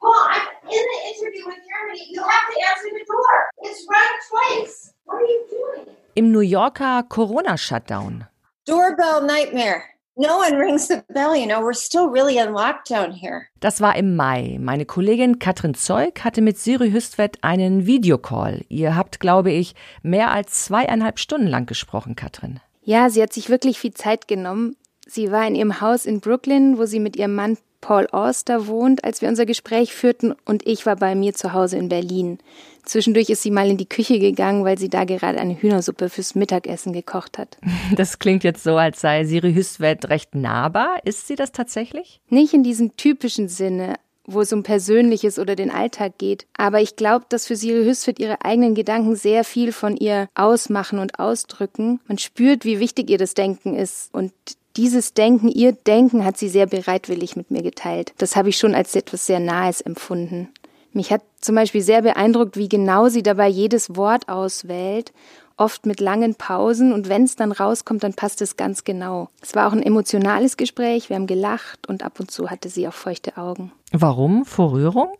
Paul, 0.00 0.40
in 0.70 0.84
the 0.92 1.00
interview 1.10 1.44
with 1.46 1.60
Germany. 1.70 2.06
You 2.10 2.22
have 2.22 2.46
to 2.52 2.58
answer 2.70 2.90
the 2.98 3.04
door. 3.06 3.34
It's 3.62 3.86
run 3.90 4.12
twice. 4.30 4.92
What 5.04 5.22
are 5.22 5.26
you 5.26 5.44
doing? 5.50 5.96
Im 6.14 6.32
New 6.32 6.40
Yorker 6.40 7.04
Corona-Shutdown. 7.08 8.26
Doorbell 8.66 9.22
nightmare. 9.22 9.84
No 10.16 10.38
one 10.38 10.56
rings 10.56 10.88
the 10.88 11.02
bell, 11.14 11.34
you 11.34 11.46
know. 11.46 11.60
We're 11.62 11.72
still 11.72 12.08
really 12.08 12.36
in 12.36 12.52
lockdown 12.52 13.12
here. 13.12 13.46
Das 13.60 13.80
war 13.80 13.96
im 13.96 14.16
Mai. 14.16 14.58
Meine 14.60 14.84
Kollegin 14.84 15.38
Katrin 15.38 15.74
Zeug 15.74 16.24
hatte 16.24 16.42
mit 16.42 16.58
Siri 16.58 16.90
Hüstvedt 16.90 17.38
einen 17.42 17.86
Videocall. 17.86 18.64
Ihr 18.68 18.96
habt, 18.96 19.20
glaube 19.20 19.50
ich, 19.50 19.74
mehr 20.02 20.30
als 20.30 20.64
zweieinhalb 20.64 21.18
Stunden 21.18 21.46
lang 21.46 21.66
gesprochen, 21.66 22.16
Katrin. 22.16 22.60
Ja, 22.82 23.08
sie 23.08 23.22
hat 23.22 23.32
sich 23.32 23.48
wirklich 23.48 23.78
viel 23.78 23.94
Zeit 23.94 24.28
genommen. 24.28 24.76
Sie 25.06 25.32
war 25.32 25.46
in 25.46 25.54
ihrem 25.54 25.80
Haus 25.80 26.06
in 26.06 26.20
Brooklyn, 26.20 26.76
wo 26.76 26.84
sie 26.84 27.00
mit 27.00 27.16
ihrem 27.16 27.34
Mann 27.34 27.56
Paul 27.80 28.06
Auster 28.12 28.66
wohnt, 28.66 29.04
als 29.04 29.22
wir 29.22 29.28
unser 29.28 29.46
Gespräch 29.46 29.92
führten, 29.94 30.34
und 30.44 30.66
ich 30.66 30.86
war 30.86 30.96
bei 30.96 31.14
mir 31.14 31.34
zu 31.34 31.52
Hause 31.52 31.78
in 31.78 31.88
Berlin. 31.88 32.38
Zwischendurch 32.84 33.30
ist 33.30 33.42
sie 33.42 33.50
mal 33.50 33.68
in 33.68 33.76
die 33.76 33.88
Küche 33.88 34.18
gegangen, 34.18 34.64
weil 34.64 34.78
sie 34.78 34.88
da 34.88 35.04
gerade 35.04 35.38
eine 35.38 35.60
Hühnersuppe 35.60 36.08
fürs 36.08 36.34
Mittagessen 36.34 36.92
gekocht 36.92 37.38
hat. 37.38 37.56
Das 37.96 38.18
klingt 38.18 38.44
jetzt 38.44 38.62
so, 38.62 38.76
als 38.76 39.00
sei 39.00 39.24
Siri 39.24 39.52
Hüstvedt 39.52 40.08
recht 40.08 40.34
nahbar. 40.34 40.98
Ist 41.04 41.26
sie 41.26 41.34
das 41.34 41.52
tatsächlich? 41.52 42.20
Nicht 42.28 42.54
in 42.54 42.62
diesem 42.62 42.96
typischen 42.96 43.48
Sinne. 43.48 43.94
wo 44.26 44.42
es 44.42 44.52
um 44.52 44.62
Persönliches 44.62 45.40
oder 45.40 45.56
den 45.56 45.72
Alltag 45.72 46.18
geht. 46.18 46.46
Aber 46.56 46.80
ich 46.80 46.94
glaube, 46.94 47.24
dass 47.28 47.48
für 47.48 47.56
Siri 47.56 47.84
Hüsfit 47.84 48.20
ihre 48.20 48.44
eigenen 48.44 48.76
Gedanken 48.76 49.16
sehr 49.16 49.42
viel 49.42 49.72
von 49.72 49.96
ihr 49.96 50.28
ausmachen 50.36 51.00
und 51.00 51.18
ausdrücken. 51.18 51.98
Man 52.06 52.16
spürt, 52.18 52.64
wie 52.64 52.78
wichtig 52.78 53.10
ihr 53.10 53.18
das 53.18 53.34
Denken 53.34 53.74
ist 53.74 54.14
und 54.14 54.32
dieses 54.80 55.12
Denken, 55.12 55.48
ihr 55.48 55.72
Denken 55.72 56.24
hat 56.24 56.38
sie 56.38 56.48
sehr 56.48 56.66
bereitwillig 56.66 57.36
mit 57.36 57.50
mir 57.50 57.62
geteilt. 57.62 58.14
Das 58.16 58.34
habe 58.34 58.48
ich 58.48 58.56
schon 58.56 58.74
als 58.74 58.96
etwas 58.96 59.26
sehr 59.26 59.38
Nahes 59.38 59.82
empfunden. 59.82 60.48
Mich 60.94 61.12
hat 61.12 61.20
zum 61.42 61.54
Beispiel 61.54 61.82
sehr 61.82 62.00
beeindruckt, 62.00 62.56
wie 62.56 62.70
genau 62.70 63.08
sie 63.08 63.22
dabei 63.22 63.46
jedes 63.46 63.94
Wort 63.94 64.28
auswählt 64.30 65.12
oft 65.58 65.84
mit 65.84 66.00
langen 66.00 66.36
Pausen 66.36 66.90
und 66.94 67.10
wenn 67.10 67.24
es 67.24 67.36
dann 67.36 67.52
rauskommt, 67.52 68.02
dann 68.02 68.14
passt 68.14 68.40
es 68.40 68.56
ganz 68.56 68.82
genau. 68.84 69.28
Es 69.42 69.54
war 69.54 69.68
auch 69.68 69.72
ein 69.72 69.82
emotionales 69.82 70.56
Gespräch, 70.56 71.10
wir 71.10 71.16
haben 71.16 71.26
gelacht 71.26 71.86
und 71.86 72.02
ab 72.02 72.18
und 72.18 72.30
zu 72.30 72.48
hatte 72.48 72.70
sie 72.70 72.88
auch 72.88 72.94
feuchte 72.94 73.36
Augen. 73.36 73.70
Warum? 73.92 74.46
Vor 74.46 74.72
Rührung? 74.72 75.12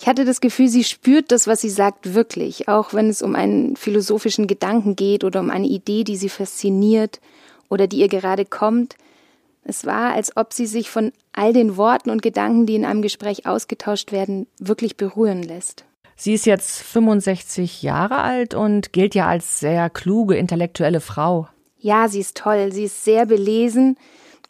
Ich 0.00 0.08
hatte 0.08 0.24
das 0.24 0.40
Gefühl, 0.40 0.66
sie 0.66 0.82
spürt 0.82 1.30
das, 1.30 1.46
was 1.46 1.60
sie 1.60 1.70
sagt, 1.70 2.12
wirklich, 2.12 2.66
auch 2.66 2.92
wenn 2.92 3.08
es 3.08 3.22
um 3.22 3.36
einen 3.36 3.76
philosophischen 3.76 4.48
Gedanken 4.48 4.96
geht 4.96 5.22
oder 5.22 5.38
um 5.38 5.48
eine 5.48 5.68
Idee, 5.68 6.02
die 6.02 6.16
sie 6.16 6.28
fasziniert 6.28 7.20
oder 7.72 7.86
die 7.86 8.00
ihr 8.00 8.08
gerade 8.08 8.44
kommt. 8.44 8.96
Es 9.64 9.86
war, 9.86 10.12
als 10.12 10.36
ob 10.36 10.52
sie 10.52 10.66
sich 10.66 10.90
von 10.90 11.10
all 11.32 11.54
den 11.54 11.78
Worten 11.78 12.10
und 12.10 12.20
Gedanken, 12.20 12.66
die 12.66 12.74
in 12.74 12.84
einem 12.84 13.00
Gespräch 13.00 13.46
ausgetauscht 13.46 14.12
werden, 14.12 14.46
wirklich 14.58 14.98
berühren 14.98 15.42
lässt. 15.42 15.84
Sie 16.14 16.34
ist 16.34 16.44
jetzt 16.44 16.82
65 16.82 17.82
Jahre 17.82 18.18
alt 18.18 18.54
und 18.54 18.92
gilt 18.92 19.14
ja 19.14 19.26
als 19.26 19.58
sehr 19.58 19.88
kluge, 19.88 20.36
intellektuelle 20.36 21.00
Frau. 21.00 21.48
Ja, 21.78 22.08
sie 22.08 22.20
ist 22.20 22.36
toll. 22.36 22.72
Sie 22.72 22.84
ist 22.84 23.04
sehr 23.04 23.24
belesen, 23.24 23.96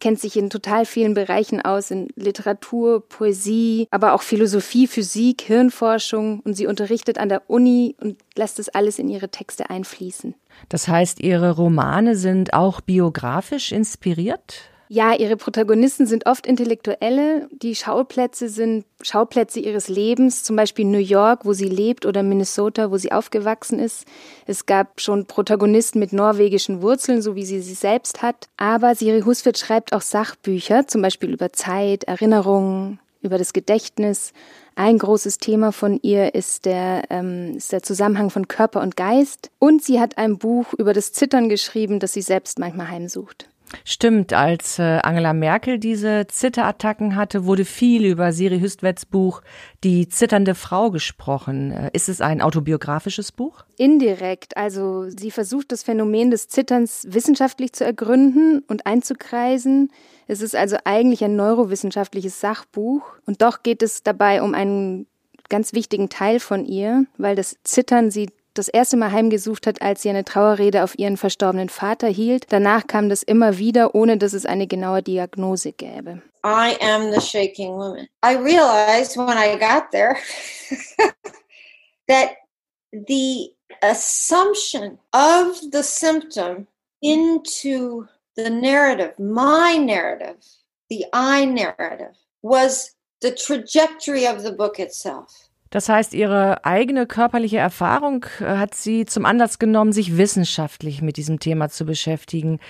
kennt 0.03 0.19
sich 0.19 0.37
in 0.37 0.51
total 0.51 0.85
vielen 0.85 1.15
Bereichen 1.15 1.63
aus, 1.63 1.93
in 1.93 2.09
Literatur, 2.17 3.09
Poesie, 3.09 3.87
aber 3.93 4.15
auch 4.15 4.23
Philosophie, 4.23 4.89
Physik, 4.89 5.43
Hirnforschung. 5.43 6.41
Und 6.41 6.55
sie 6.55 6.67
unterrichtet 6.67 7.19
an 7.19 7.29
der 7.29 7.49
Uni 7.49 7.95
und 8.01 8.19
lässt 8.35 8.59
es 8.59 8.69
alles 8.69 8.99
in 8.99 9.09
ihre 9.09 9.29
Texte 9.29 9.71
einfließen. 9.71 10.35
Das 10.69 10.89
heißt, 10.89 11.21
ihre 11.21 11.53
Romane 11.53 12.17
sind 12.17 12.53
auch 12.53 12.81
biografisch 12.81 13.71
inspiriert? 13.71 14.72
Ja, 14.95 15.15
ihre 15.15 15.39
Protagonisten 15.39 16.05
sind 16.05 16.27
oft 16.27 16.47
Intellektuelle. 16.47 17.49
Die 17.51 17.75
Schauplätze 17.75 18.51
sind 18.51 18.85
Schauplätze 19.01 19.59
ihres 19.59 19.89
Lebens, 19.89 20.45
zum 20.45 20.55
Beispiel 20.55 20.85
New 20.85 20.99
York, 20.99 21.47
wo 21.47 21.55
sie 21.55 21.71
lebt, 21.71 22.05
oder 22.05 22.23
Minnesota, 22.23 22.91
wo 22.91 22.99
sie 22.99 23.11
aufgewachsen 23.11 23.79
ist. 23.79 24.05
Es 24.47 24.67
gab 24.67 25.01
schon 25.01 25.25
Protagonisten 25.25 25.99
mit 25.99 26.13
norwegischen 26.13 26.83
Wurzeln, 26.83 27.23
so 27.23 27.35
wie 27.35 27.47
sie 27.47 27.63
sie 27.63 27.73
selbst 27.73 28.21
hat. 28.21 28.49
Aber 28.59 28.95
Siri 28.95 29.23
Husfeld 29.23 29.57
schreibt 29.57 29.95
auch 29.95 30.03
Sachbücher, 30.03 30.87
zum 30.87 31.01
Beispiel 31.01 31.31
über 31.31 31.55
Zeit, 31.55 32.05
Erinnerungen, 32.05 33.01
über 33.23 33.39
das 33.39 33.55
Gedächtnis. 33.55 34.35
Ein 34.75 34.99
großes 34.99 35.39
Thema 35.39 35.73
von 35.73 36.01
ihr 36.03 36.35
ist 36.35 36.67
der, 36.67 37.05
ähm, 37.09 37.55
ist 37.57 37.73
der 37.73 37.83
Zusammenhang 37.83 38.29
von 38.29 38.47
Körper 38.47 38.83
und 38.83 38.99
Geist. 38.99 39.51
Und 39.59 39.83
sie 39.83 40.01
hat 40.01 40.19
ein 40.19 40.37
Buch 40.37 40.75
über 40.75 40.93
das 40.93 41.15
Zittern 41.15 41.49
geschrieben, 41.49 41.99
das 41.99 42.13
sie 42.13 42.21
selbst 42.21 42.59
manchmal 42.59 42.89
heimsucht. 42.89 43.49
Stimmt, 43.85 44.33
als 44.33 44.79
äh, 44.79 45.01
Angela 45.03 45.33
Merkel 45.33 45.79
diese 45.79 46.27
Zitterattacken 46.27 47.17
hatte, 47.17 47.45
wurde 47.45 47.65
viel 47.65 48.05
über 48.05 48.33
Siri 48.33 48.61
Hüstwets 48.61 49.07
Buch 49.07 49.43
Die 49.85 50.09
zitternde 50.09 50.55
Frau 50.55 50.91
gesprochen. 50.91 51.73
Äh, 51.73 51.91
ist 51.93 52.09
es 52.09 52.21
ein 52.21 52.41
autobiografisches 52.41 53.33
Buch? 53.33 53.65
Indirekt. 53.77 54.57
Also 54.57 55.09
sie 55.09 55.31
versucht 55.31 55.73
das 55.73 55.83
Phänomen 55.83 56.31
des 56.31 56.49
Zitterns 56.49 57.07
wissenschaftlich 57.09 57.73
zu 57.73 57.85
ergründen 57.85 58.63
und 58.69 58.87
einzukreisen. 58.87 59.91
Es 60.27 60.41
ist 60.41 60.55
also 60.55 60.77
eigentlich 60.85 61.25
ein 61.25 61.37
neurowissenschaftliches 61.37 62.41
Sachbuch. 62.41 63.03
Und 63.27 63.43
doch 63.43 63.63
geht 63.63 63.83
es 63.83 64.03
dabei 64.03 64.43
um 64.43 64.55
einen 64.55 65.07
ganz 65.49 65.73
wichtigen 65.73 66.09
Teil 66.09 66.41
von 66.41 66.65
ihr, 66.65 67.07
weil 67.19 67.37
das 67.37 67.57
Zittern 67.65 68.11
sie 68.11 68.31
das 68.55 68.69
erste 68.69 68.97
Mal 68.97 69.13
heimgesucht 69.13 69.67
hat, 69.67 69.83
als 69.83 70.03
sie 70.03 70.11
eine 70.11 70.25
Trauerrede 70.25 70.85
auf 70.85 70.99
ihren 70.99 71.17
verstorbenen 71.17 71.69
Vater 71.69 72.09
hielt. 72.09 72.47
Danach 72.51 72.87
kam 72.87 73.09
das 73.09 73.23
immer 73.23 73.59
wieder, 73.59 73.95
ohne 73.95 74.19
dass 74.19 74.33
es 74.33 74.47
eine 74.47 74.67
genaue 74.67 75.03
Diagnose 75.03 75.73
gäbe. 75.73 76.23
I 76.45 76.77
am 76.81 77.13
the 77.13 77.21
shaking 77.21 77.75
woman. 77.75 78.09
I 78.25 78.35
realized 78.37 79.17
when 79.17 79.39
I 79.39 79.57
got 79.57 79.91
there 79.93 80.17
that 82.09 82.37
the 82.93 83.53
assumption 83.81 84.99
of 85.13 85.61
the 85.71 85.83
symptom 85.83 86.67
into 87.01 88.07
the 88.37 88.51
narrative, 88.51 89.19
my 89.19 89.77
narrative, 89.77 90.45
the 90.89 91.05
I 91.13 91.45
narrative, 91.45 92.17
was 92.43 92.95
the 93.21 93.31
trajectory 93.31 94.27
of 94.27 94.43
the 94.43 94.53
book 94.53 94.79
itself. 94.79 95.49
Das 95.73 95.89
heißt, 95.89 96.13
ihre 96.13 96.67
eigene 96.67 97.07
körperliche 97.07 97.57
Erfahrung 97.57 98.27
äh, 98.41 98.45
hat 98.45 98.75
sie 98.75 99.07
zum 99.07 99.25
Anlass 99.25 99.59
genommen, 99.59 99.93
sich 99.93 100.19
wissenschaftlich 100.19 101.01
mit 101.01 101.17
diesem 101.17 101.41
Thema 101.41 101.71
zu 101.71 101.87
beschäftigen. 101.87 102.61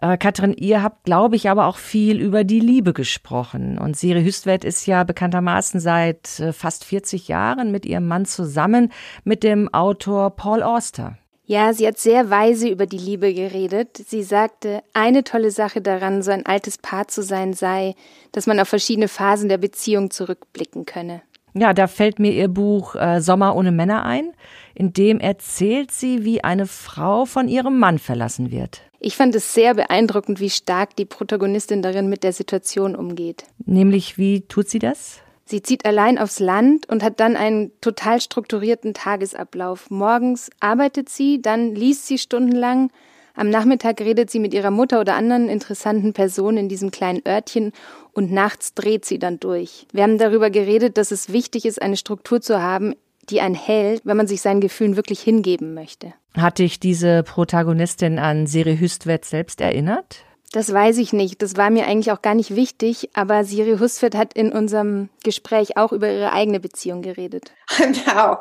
Äh, 0.00 0.16
Katrin, 0.16 0.54
ihr 0.54 0.82
habt, 0.82 1.04
glaube 1.04 1.36
ich, 1.36 1.50
aber 1.50 1.66
auch 1.66 1.76
viel 1.76 2.18
über 2.18 2.44
die 2.44 2.60
Liebe 2.60 2.94
gesprochen. 2.94 3.76
Und 3.76 3.94
Siri 3.98 4.24
Hüstwert 4.24 4.64
ist 4.64 4.86
ja 4.86 5.04
bekanntermaßen 5.04 5.80
seit 5.80 6.40
äh, 6.40 6.54
fast 6.54 6.86
40 6.86 7.28
Jahren 7.28 7.72
mit 7.72 7.84
ihrem 7.84 8.06
Mann 8.08 8.24
zusammen, 8.24 8.90
mit 9.22 9.42
dem 9.42 9.72
Autor 9.74 10.30
Paul 10.30 10.62
Auster. 10.62 11.18
Ja, 11.44 11.74
sie 11.74 11.86
hat 11.86 11.98
sehr 11.98 12.30
weise 12.30 12.70
über 12.70 12.86
die 12.86 12.96
Liebe 12.96 13.34
geredet. 13.34 13.98
Sie 13.98 14.22
sagte, 14.22 14.82
eine 14.94 15.24
tolle 15.24 15.50
Sache 15.50 15.82
daran, 15.82 16.22
so 16.22 16.30
ein 16.30 16.46
altes 16.46 16.78
Paar 16.78 17.06
zu 17.06 17.22
sein, 17.22 17.52
sei, 17.52 17.94
dass 18.32 18.46
man 18.46 18.58
auf 18.58 18.68
verschiedene 18.68 19.08
Phasen 19.08 19.50
der 19.50 19.58
Beziehung 19.58 20.10
zurückblicken 20.10 20.86
könne. 20.86 21.20
Ja, 21.58 21.72
da 21.72 21.86
fällt 21.86 22.18
mir 22.18 22.32
ihr 22.32 22.48
Buch 22.48 22.96
äh, 22.96 23.20
Sommer 23.22 23.56
ohne 23.56 23.72
Männer 23.72 24.04
ein. 24.04 24.32
In 24.74 24.92
dem 24.92 25.18
erzählt 25.18 25.90
sie, 25.90 26.22
wie 26.22 26.44
eine 26.44 26.66
Frau 26.66 27.24
von 27.24 27.48
ihrem 27.48 27.78
Mann 27.78 27.98
verlassen 27.98 28.50
wird. 28.50 28.82
Ich 29.00 29.16
fand 29.16 29.34
es 29.34 29.54
sehr 29.54 29.72
beeindruckend, 29.74 30.38
wie 30.38 30.50
stark 30.50 30.96
die 30.96 31.06
Protagonistin 31.06 31.80
darin 31.80 32.10
mit 32.10 32.24
der 32.24 32.34
Situation 32.34 32.94
umgeht. 32.94 33.44
Nämlich, 33.64 34.18
wie 34.18 34.42
tut 34.42 34.68
sie 34.68 34.80
das? 34.80 35.20
Sie 35.46 35.62
zieht 35.62 35.86
allein 35.86 36.18
aufs 36.18 36.40
Land 36.40 36.88
und 36.90 37.02
hat 37.02 37.20
dann 37.20 37.36
einen 37.36 37.70
total 37.80 38.20
strukturierten 38.20 38.92
Tagesablauf. 38.92 39.90
Morgens 39.90 40.50
arbeitet 40.60 41.08
sie, 41.08 41.40
dann 41.40 41.74
liest 41.74 42.06
sie 42.06 42.18
stundenlang, 42.18 42.90
am 43.36 43.50
Nachmittag 43.50 44.00
redet 44.00 44.30
sie 44.30 44.40
mit 44.40 44.54
ihrer 44.54 44.70
Mutter 44.70 45.00
oder 45.00 45.14
anderen 45.14 45.48
interessanten 45.48 46.12
Personen 46.14 46.58
in 46.58 46.68
diesem 46.68 46.90
kleinen 46.90 47.22
Örtchen 47.26 47.72
und 48.12 48.32
nachts 48.32 48.74
dreht 48.74 49.04
sie 49.04 49.18
dann 49.18 49.38
durch. 49.38 49.86
Wir 49.92 50.02
haben 50.02 50.18
darüber 50.18 50.50
geredet, 50.50 50.96
dass 50.96 51.10
es 51.10 51.32
wichtig 51.32 51.66
ist, 51.66 51.80
eine 51.80 51.98
Struktur 51.98 52.40
zu 52.40 52.62
haben, 52.62 52.94
die 53.28 53.40
einen 53.40 53.54
hält, 53.54 54.02
wenn 54.04 54.16
man 54.16 54.26
sich 54.26 54.40
seinen 54.40 54.60
Gefühlen 54.60 54.96
wirklich 54.96 55.20
hingeben 55.20 55.74
möchte. 55.74 56.14
Hat 56.36 56.58
dich 56.58 56.80
diese 56.80 57.22
Protagonistin 57.22 58.18
an 58.18 58.46
Siri 58.46 58.78
Hüstvedt 58.78 59.24
selbst 59.24 59.60
erinnert? 59.60 60.24
Das 60.52 60.72
weiß 60.72 60.98
ich 60.98 61.12
nicht. 61.12 61.42
Das 61.42 61.56
war 61.56 61.70
mir 61.70 61.86
eigentlich 61.86 62.12
auch 62.12 62.22
gar 62.22 62.34
nicht 62.34 62.54
wichtig. 62.54 63.10
Aber 63.14 63.44
Siri 63.44 63.78
Hüstvedt 63.78 64.14
hat 64.14 64.32
in 64.34 64.52
unserem 64.52 65.10
Gespräch 65.24 65.76
auch 65.76 65.92
über 65.92 66.10
ihre 66.10 66.32
eigene 66.32 66.60
Beziehung 66.60 67.02
geredet. 67.02 67.52
I'm 67.68 67.96
now 68.06 68.38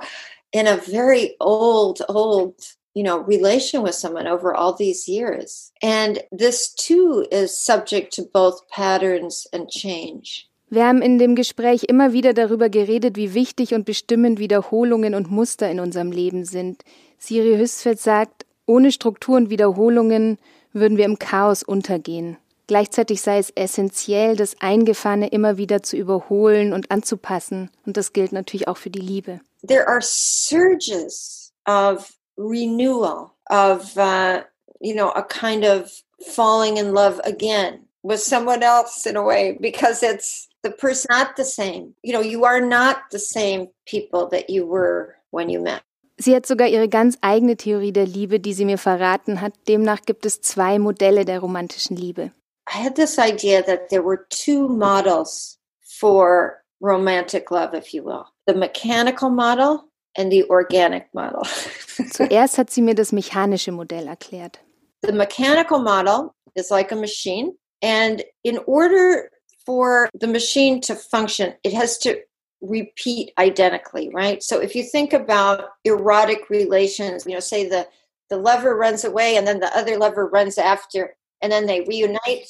in 0.51 0.67
a 0.67 0.77
very 0.77 1.35
old, 1.39 2.07
old 2.07 2.55
you 2.95 3.03
know 3.03 3.19
relation 3.19 3.83
with 3.83 3.93
someone 3.93 4.27
over 4.27 4.55
all 4.55 4.73
these 4.73 5.07
years 5.07 5.71
and 5.83 6.23
this 6.31 6.73
too 6.73 7.27
is 7.31 7.55
subject 7.55 8.11
to 8.11 8.23
both 8.33 8.67
patterns 8.69 9.47
and 9.53 9.69
change 9.69 10.49
wir 10.67 10.87
haben 10.87 11.01
in 11.01 11.19
dem 11.19 11.35
Gespräch 11.35 11.83
immer 11.83 12.11
wieder 12.11 12.33
darüber 12.33 12.69
geredet, 12.69 13.15
wie 13.17 13.35
wichtig 13.35 13.75
und 13.75 13.85
bestimmend 13.85 14.39
Wiederholungen 14.39 15.13
und 15.13 15.29
Muster 15.29 15.69
in 15.69 15.79
unserem 15.79 16.11
Leben 16.11 16.43
sind. 16.43 16.83
Siri 17.19 17.57
Hüstfeld 17.57 17.99
sagt, 17.99 18.47
ohne 18.65 18.91
Struktur 18.91 19.37
und 19.37 19.51
Wiederholungen 19.51 20.39
würden 20.73 20.97
wir 20.97 21.05
im 21.05 21.19
Chaos 21.19 21.61
untergehen. 21.61 22.37
Gleichzeitig 22.67 23.21
sei 23.21 23.37
es 23.37 23.51
essentiell, 23.51 24.35
das 24.35 24.59
Eingefahrene 24.59 25.27
immer 25.27 25.57
wieder 25.57 25.83
zu 25.83 25.97
überholen 25.97 26.73
und 26.73 26.89
anzupassen. 26.89 27.69
Und 27.85 27.95
das 27.95 28.11
gilt 28.11 28.31
natürlich 28.31 28.67
auch 28.67 28.77
für 28.77 28.89
die 28.89 28.99
Liebe. 28.99 29.39
There 29.67 29.87
are 29.87 30.01
surges 30.01 31.53
of 31.67 32.11
renewal 32.37 33.35
of 33.49 33.97
uh, 33.97 34.43
you 34.81 34.95
know 34.95 35.11
a 35.11 35.23
kind 35.23 35.63
of 35.63 35.91
falling 36.33 36.77
in 36.77 36.93
love 36.93 37.19
again 37.23 37.81
with 38.03 38.19
someone 38.19 38.63
else 38.63 39.05
in 39.05 39.15
a 39.15 39.23
way 39.23 39.57
because 39.59 40.03
it's 40.03 40.47
the 40.63 40.71
person 40.71 41.07
not 41.09 41.35
the 41.35 41.45
same 41.45 41.93
you 42.03 42.13
know 42.13 42.21
you 42.21 42.45
are 42.45 42.61
not 42.61 43.03
the 43.11 43.19
same 43.19 43.67
people 43.85 44.27
that 44.27 44.49
you 44.49 44.65
were 44.65 45.15
when 45.31 45.49
you 45.49 45.59
met 45.59 45.81
Sie 46.17 46.33
hat 46.33 46.45
sogar 46.45 46.69
ihre 46.69 46.87
ganz 46.87 47.17
eigene 47.21 47.57
Theorie 47.57 47.91
der 47.91 48.05
Liebe, 48.05 48.39
die 48.39 48.53
sie 48.53 48.63
mir 48.63 48.77
verraten 48.77 49.41
hat. 49.41 49.53
Demnach 49.67 50.03
gibt 50.05 50.25
es 50.25 50.39
zwei 50.39 50.79
Modelle 50.79 51.25
der 51.25 51.39
romantischen 51.39 51.97
Liebe. 51.97 52.31
I 52.73 52.77
had 52.77 52.95
this 52.95 53.19
idea 53.19 53.61
that 53.63 53.89
there 53.89 54.01
were 54.01 54.25
two 54.29 54.69
models 54.69 55.59
for 55.81 56.63
romantic 56.79 57.51
love, 57.51 57.73
if 57.73 57.93
you 57.93 58.03
will. 58.03 58.25
The 58.47 58.53
mechanical 58.53 59.29
model 59.29 59.89
and 60.17 60.31
the 60.31 60.43
organic 60.49 61.13
model. 61.13 61.43
Zuerst 62.11 62.57
hat 62.57 62.69
sie 62.69 62.81
mir 62.81 62.95
das 62.95 63.11
mechanische 63.11 63.71
Modell 63.71 64.07
erklärt. 64.07 64.59
The 65.01 65.13
mechanical 65.13 65.79
model 65.79 66.33
is 66.55 66.71
like 66.71 66.91
a 66.91 66.95
machine 66.95 67.53
and 67.81 68.23
in 68.43 68.59
order 68.65 69.29
for 69.65 70.09
the 70.13 70.27
machine 70.27 70.81
to 70.81 70.95
function, 70.95 71.53
it 71.63 71.73
has 71.73 71.97
to 71.99 72.19
repeat 72.61 73.31
identically, 73.37 74.09
right? 74.13 74.41
So 74.41 74.59
if 74.59 74.75
you 74.75 74.83
think 74.83 75.13
about 75.13 75.65
erotic 75.83 76.49
relations, 76.49 77.25
you 77.25 77.33
know, 77.33 77.39
say 77.39 77.67
the 77.67 77.87
the 78.29 78.37
lover 78.37 78.75
runs 78.75 79.03
away 79.03 79.37
and 79.37 79.45
then 79.45 79.59
the 79.59 79.75
other 79.77 79.97
lover 79.97 80.27
runs 80.27 80.57
after 80.57 81.15
and 81.41 81.51
then 81.51 81.67
they 81.67 81.81
reunite 81.81 82.49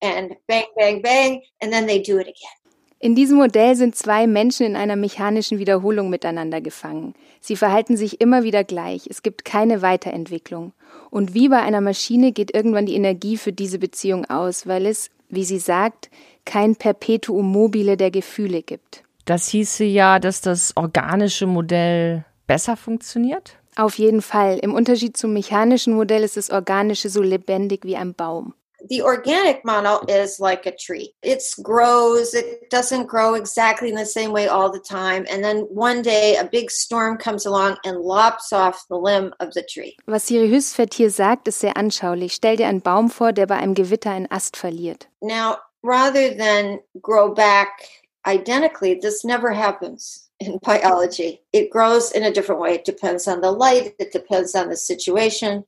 and 0.00 0.34
bang 0.48 0.64
bang 0.78 1.02
bang 1.02 1.42
and 1.60 1.70
then 1.72 1.86
they 1.86 2.00
do 2.00 2.18
it 2.18 2.22
again. 2.22 2.59
In 3.02 3.14
diesem 3.14 3.38
Modell 3.38 3.76
sind 3.76 3.96
zwei 3.96 4.26
Menschen 4.26 4.66
in 4.66 4.76
einer 4.76 4.94
mechanischen 4.94 5.58
Wiederholung 5.58 6.10
miteinander 6.10 6.60
gefangen. 6.60 7.14
Sie 7.40 7.56
verhalten 7.56 7.96
sich 7.96 8.20
immer 8.20 8.42
wieder 8.42 8.62
gleich. 8.62 9.06
Es 9.08 9.22
gibt 9.22 9.46
keine 9.46 9.80
Weiterentwicklung. 9.80 10.74
Und 11.08 11.32
wie 11.32 11.48
bei 11.48 11.60
einer 11.60 11.80
Maschine 11.80 12.32
geht 12.32 12.54
irgendwann 12.54 12.84
die 12.84 12.94
Energie 12.94 13.38
für 13.38 13.54
diese 13.54 13.78
Beziehung 13.78 14.26
aus, 14.26 14.66
weil 14.66 14.84
es, 14.84 15.08
wie 15.30 15.44
sie 15.44 15.58
sagt, 15.58 16.10
kein 16.44 16.76
Perpetuum 16.76 17.50
mobile 17.50 17.96
der 17.96 18.10
Gefühle 18.10 18.60
gibt. 18.60 19.02
Das 19.24 19.48
hieße 19.48 19.84
ja, 19.84 20.18
dass 20.18 20.42
das 20.42 20.76
organische 20.76 21.46
Modell 21.46 22.26
besser 22.46 22.76
funktioniert? 22.76 23.56
Auf 23.76 23.96
jeden 23.96 24.20
Fall. 24.20 24.58
Im 24.58 24.74
Unterschied 24.74 25.16
zum 25.16 25.32
mechanischen 25.32 25.94
Modell 25.94 26.22
ist 26.22 26.36
das 26.36 26.50
organische 26.50 27.08
so 27.08 27.22
lebendig 27.22 27.86
wie 27.86 27.96
ein 27.96 28.12
Baum. 28.12 28.52
The 28.88 29.02
organic 29.02 29.64
model 29.64 30.04
is 30.08 30.40
like 30.40 30.66
a 30.66 30.74
tree. 30.74 31.14
It 31.22 31.42
grows, 31.62 32.34
it 32.34 32.70
doesn't 32.70 33.06
grow 33.06 33.34
exactly 33.34 33.88
in 33.88 33.94
the 33.94 34.06
same 34.06 34.32
way 34.32 34.48
all 34.48 34.70
the 34.70 34.80
time. 34.80 35.26
And 35.30 35.44
then 35.44 35.60
one 35.70 36.02
day 36.02 36.36
a 36.36 36.44
big 36.44 36.70
storm 36.70 37.18
comes 37.18 37.46
along 37.46 37.76
and 37.84 37.98
lops 37.98 38.52
off 38.52 38.86
the 38.88 38.96
limb 38.96 39.34
of 39.40 39.52
the 39.54 39.62
tree. 39.62 39.96
Was 40.06 40.24
Siri 40.24 40.48
Hüsfeld 40.48 40.94
hier 40.94 41.10
sagt, 41.10 41.48
ist 41.48 41.60
sehr 41.60 41.76
anschaulich. 41.76 42.32
Stell 42.32 42.56
dir 42.56 42.68
einen 42.68 42.80
Baum 42.80 43.10
vor, 43.10 43.32
der 43.32 43.46
bei 43.46 43.56
einem 43.56 43.74
Gewitter 43.74 44.10
einen 44.10 44.30
Ast 44.30 44.56
verliert. 44.56 45.08
Now, 45.20 45.58
rather 45.82 46.34
than 46.34 46.80
grow 47.00 47.32
back 47.34 47.88
identically, 48.26 48.98
this 48.98 49.24
never 49.24 49.52
happens 49.52 50.30
in 50.40 50.58
biology. 50.62 51.40
It 51.52 51.70
grows 51.70 52.12
in 52.12 52.22
a 52.22 52.32
different 52.32 52.60
way. 52.60 52.74
It 52.74 52.84
depends 52.84 53.28
on 53.28 53.40
the 53.40 53.50
light, 53.50 53.94
it 53.98 54.12
depends 54.12 54.54
on 54.54 54.68
the 54.68 54.76
situation, 54.76 55.64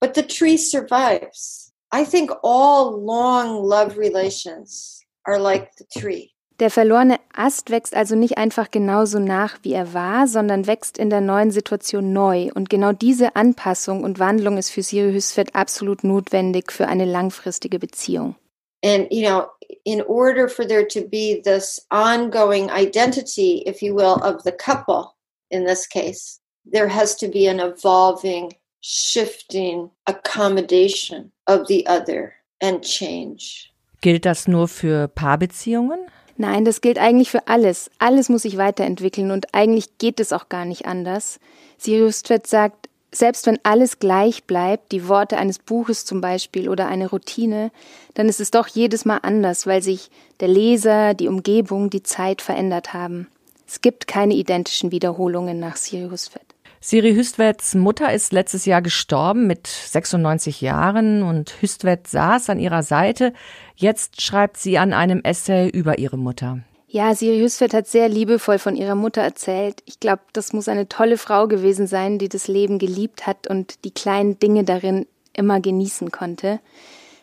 but 0.00 0.14
the 0.14 0.22
tree 0.22 0.56
survives. 0.56 1.71
I 1.92 2.04
think 2.04 2.30
all 2.42 2.98
long 3.04 3.62
love 3.62 3.98
relations 3.98 5.04
are 5.26 5.38
like 5.38 5.72
the 5.76 5.84
tree. 5.84 6.32
Der 6.60 6.70
verlorene 6.70 7.18
Ast 7.34 7.70
wächst 7.70 7.94
also 7.94 8.14
nicht 8.14 8.38
einfach 8.38 8.70
genauso 8.70 9.18
nach, 9.18 9.58
wie 9.62 9.72
er 9.72 9.94
war, 9.94 10.28
sondern 10.28 10.66
wächst 10.66 10.96
in 10.96 11.10
der 11.10 11.20
neuen 11.20 11.50
Situation 11.50 12.12
neu. 12.12 12.50
Und 12.54 12.70
genau 12.70 12.92
diese 12.92 13.34
Anpassung 13.34 14.04
und 14.04 14.18
Wandlung 14.18 14.58
ist 14.58 14.70
für 14.70 14.82
Siri 14.82 15.12
Hüsfeld 15.12 15.54
absolut 15.54 16.04
notwendig 16.04 16.70
für 16.70 16.86
eine 16.86 17.04
langfristige 17.04 17.78
Beziehung. 17.78 18.36
And, 18.84 19.08
you 19.10 19.28
know, 19.28 19.46
in 19.84 20.02
order 20.02 20.48
for 20.48 20.64
there 20.64 20.86
to 20.86 21.00
be 21.00 21.40
this 21.42 21.84
ongoing 21.90 22.70
identity, 22.70 23.64
if 23.66 23.82
you 23.82 23.94
will, 23.94 24.22
of 24.22 24.42
the 24.44 24.52
couple 24.52 25.14
in 25.50 25.64
this 25.64 25.86
case, 25.88 26.40
there 26.64 26.88
has 26.88 27.16
to 27.16 27.28
be 27.28 27.48
an 27.48 27.60
evolving, 27.60 28.52
shifting 28.82 29.90
accommodation 30.04 31.32
of 31.46 31.66
the 31.68 31.86
other 31.86 32.32
and 32.60 32.82
change. 32.82 33.70
Gilt 34.00 34.26
das 34.26 34.48
nur 34.48 34.68
für 34.68 35.08
Paarbeziehungen? 35.08 36.00
Nein, 36.36 36.64
das 36.64 36.80
gilt 36.80 36.98
eigentlich 36.98 37.30
für 37.30 37.46
alles. 37.46 37.90
Alles 37.98 38.28
muss 38.28 38.42
sich 38.42 38.56
weiterentwickeln 38.56 39.30
und 39.30 39.54
eigentlich 39.54 39.98
geht 39.98 40.18
es 40.18 40.32
auch 40.32 40.48
gar 40.48 40.64
nicht 40.64 40.86
anders. 40.86 41.38
Sirius 41.78 42.22
Tvet 42.22 42.46
sagt, 42.46 42.88
selbst 43.14 43.46
wenn 43.46 43.58
alles 43.62 43.98
gleich 43.98 44.44
bleibt, 44.44 44.90
die 44.90 45.06
Worte 45.06 45.36
eines 45.36 45.58
Buches 45.58 46.04
zum 46.04 46.20
Beispiel 46.20 46.68
oder 46.68 46.88
eine 46.88 47.10
Routine, 47.10 47.70
dann 48.14 48.28
ist 48.28 48.40
es 48.40 48.50
doch 48.50 48.66
jedes 48.66 49.04
Mal 49.04 49.18
anders, 49.18 49.66
weil 49.66 49.82
sich 49.82 50.10
der 50.40 50.48
Leser, 50.48 51.14
die 51.14 51.28
Umgebung, 51.28 51.90
die 51.90 52.02
Zeit 52.02 52.40
verändert 52.40 52.94
haben. 52.94 53.28
Es 53.68 53.80
gibt 53.80 54.06
keine 54.06 54.34
identischen 54.34 54.90
Wiederholungen 54.90 55.60
nach 55.60 55.76
Siri 55.76 56.08
Hüstvedt. 56.10 56.51
Siri 56.84 57.14
Hüstvedts 57.14 57.76
Mutter 57.76 58.12
ist 58.12 58.32
letztes 58.32 58.66
Jahr 58.66 58.82
gestorben 58.82 59.46
mit 59.46 59.68
96 59.68 60.60
Jahren 60.60 61.22
und 61.22 61.62
Hüstvedt 61.62 62.08
saß 62.08 62.50
an 62.50 62.58
ihrer 62.58 62.82
Seite. 62.82 63.32
Jetzt 63.76 64.20
schreibt 64.20 64.56
sie 64.56 64.78
an 64.78 64.92
einem 64.92 65.20
Essay 65.22 65.68
über 65.68 65.98
ihre 66.00 66.18
Mutter. 66.18 66.58
Ja, 66.88 67.14
Siri 67.14 67.38
Hüsfeld 67.38 67.72
hat 67.72 67.86
sehr 67.86 68.08
liebevoll 68.08 68.58
von 68.58 68.74
ihrer 68.74 68.96
Mutter 68.96 69.22
erzählt. 69.22 69.80
Ich 69.86 70.00
glaube, 70.00 70.22
das 70.32 70.52
muss 70.52 70.66
eine 70.66 70.88
tolle 70.88 71.18
Frau 71.18 71.46
gewesen 71.46 71.86
sein, 71.86 72.18
die 72.18 72.28
das 72.28 72.48
Leben 72.48 72.80
geliebt 72.80 73.28
hat 73.28 73.46
und 73.46 73.84
die 73.84 73.92
kleinen 73.92 74.40
Dinge 74.40 74.64
darin 74.64 75.06
immer 75.34 75.60
genießen 75.60 76.10
konnte. 76.10 76.58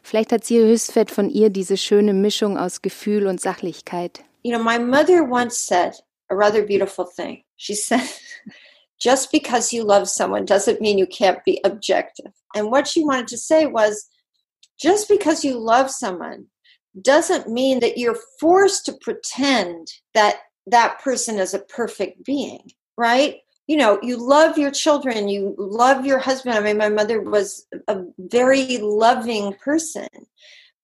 Vielleicht 0.01 0.31
hat 0.31 0.45
Siri 0.45 0.69
Hüsfeld 0.71 1.11
von 1.11 1.29
ihr 1.29 1.49
diese 1.49 1.75
schöne 1.75 2.13
Mischung 2.13 2.57
aus 2.57 2.81
Gefühl 2.81 3.27
und 3.27 3.41
Sachlichkeit. 3.41 4.21
You 4.41 4.55
know, 4.55 4.63
my 4.63 4.79
mother 4.79 5.29
once 5.29 5.67
said 5.67 5.95
a 6.29 6.33
rather 6.33 6.61
beautiful 6.61 7.05
thing. 7.05 7.43
She 7.57 7.75
said, 7.75 7.99
just 8.99 9.31
because 9.31 9.71
you 9.71 9.83
love 9.83 10.09
someone 10.09 10.45
doesn't 10.45 10.81
mean 10.81 10.97
you 10.97 11.07
can't 11.07 11.43
be 11.45 11.61
objective. 11.63 12.31
And 12.55 12.71
what 12.71 12.87
she 12.87 13.03
wanted 13.03 13.27
to 13.29 13.37
say 13.37 13.65
was, 13.65 14.07
just 14.79 15.09
because 15.09 15.43
you 15.43 15.57
love 15.57 15.91
someone 15.91 16.45
doesn't 17.01 17.49
mean 17.49 17.79
that 17.81 17.97
you're 17.97 18.17
forced 18.39 18.85
to 18.85 18.93
pretend 19.01 19.87
that 20.13 20.37
that 20.67 20.99
person 21.01 21.37
is 21.37 21.53
a 21.53 21.59
perfect 21.59 22.23
being, 22.23 22.71
right? 22.97 23.37
You 23.67 23.77
know, 23.77 23.99
you 24.01 24.17
love 24.17 24.57
your 24.57 24.71
children, 24.71 25.29
you 25.29 25.53
love 25.57 26.05
your 26.05 26.17
husband. 26.17 26.55
I 26.55 26.61
mean, 26.61 26.77
my 26.77 26.89
mother 26.89 27.21
was 27.21 27.67
a 27.87 28.03
very 28.17 28.77
loving 28.77 29.53
person, 29.63 30.07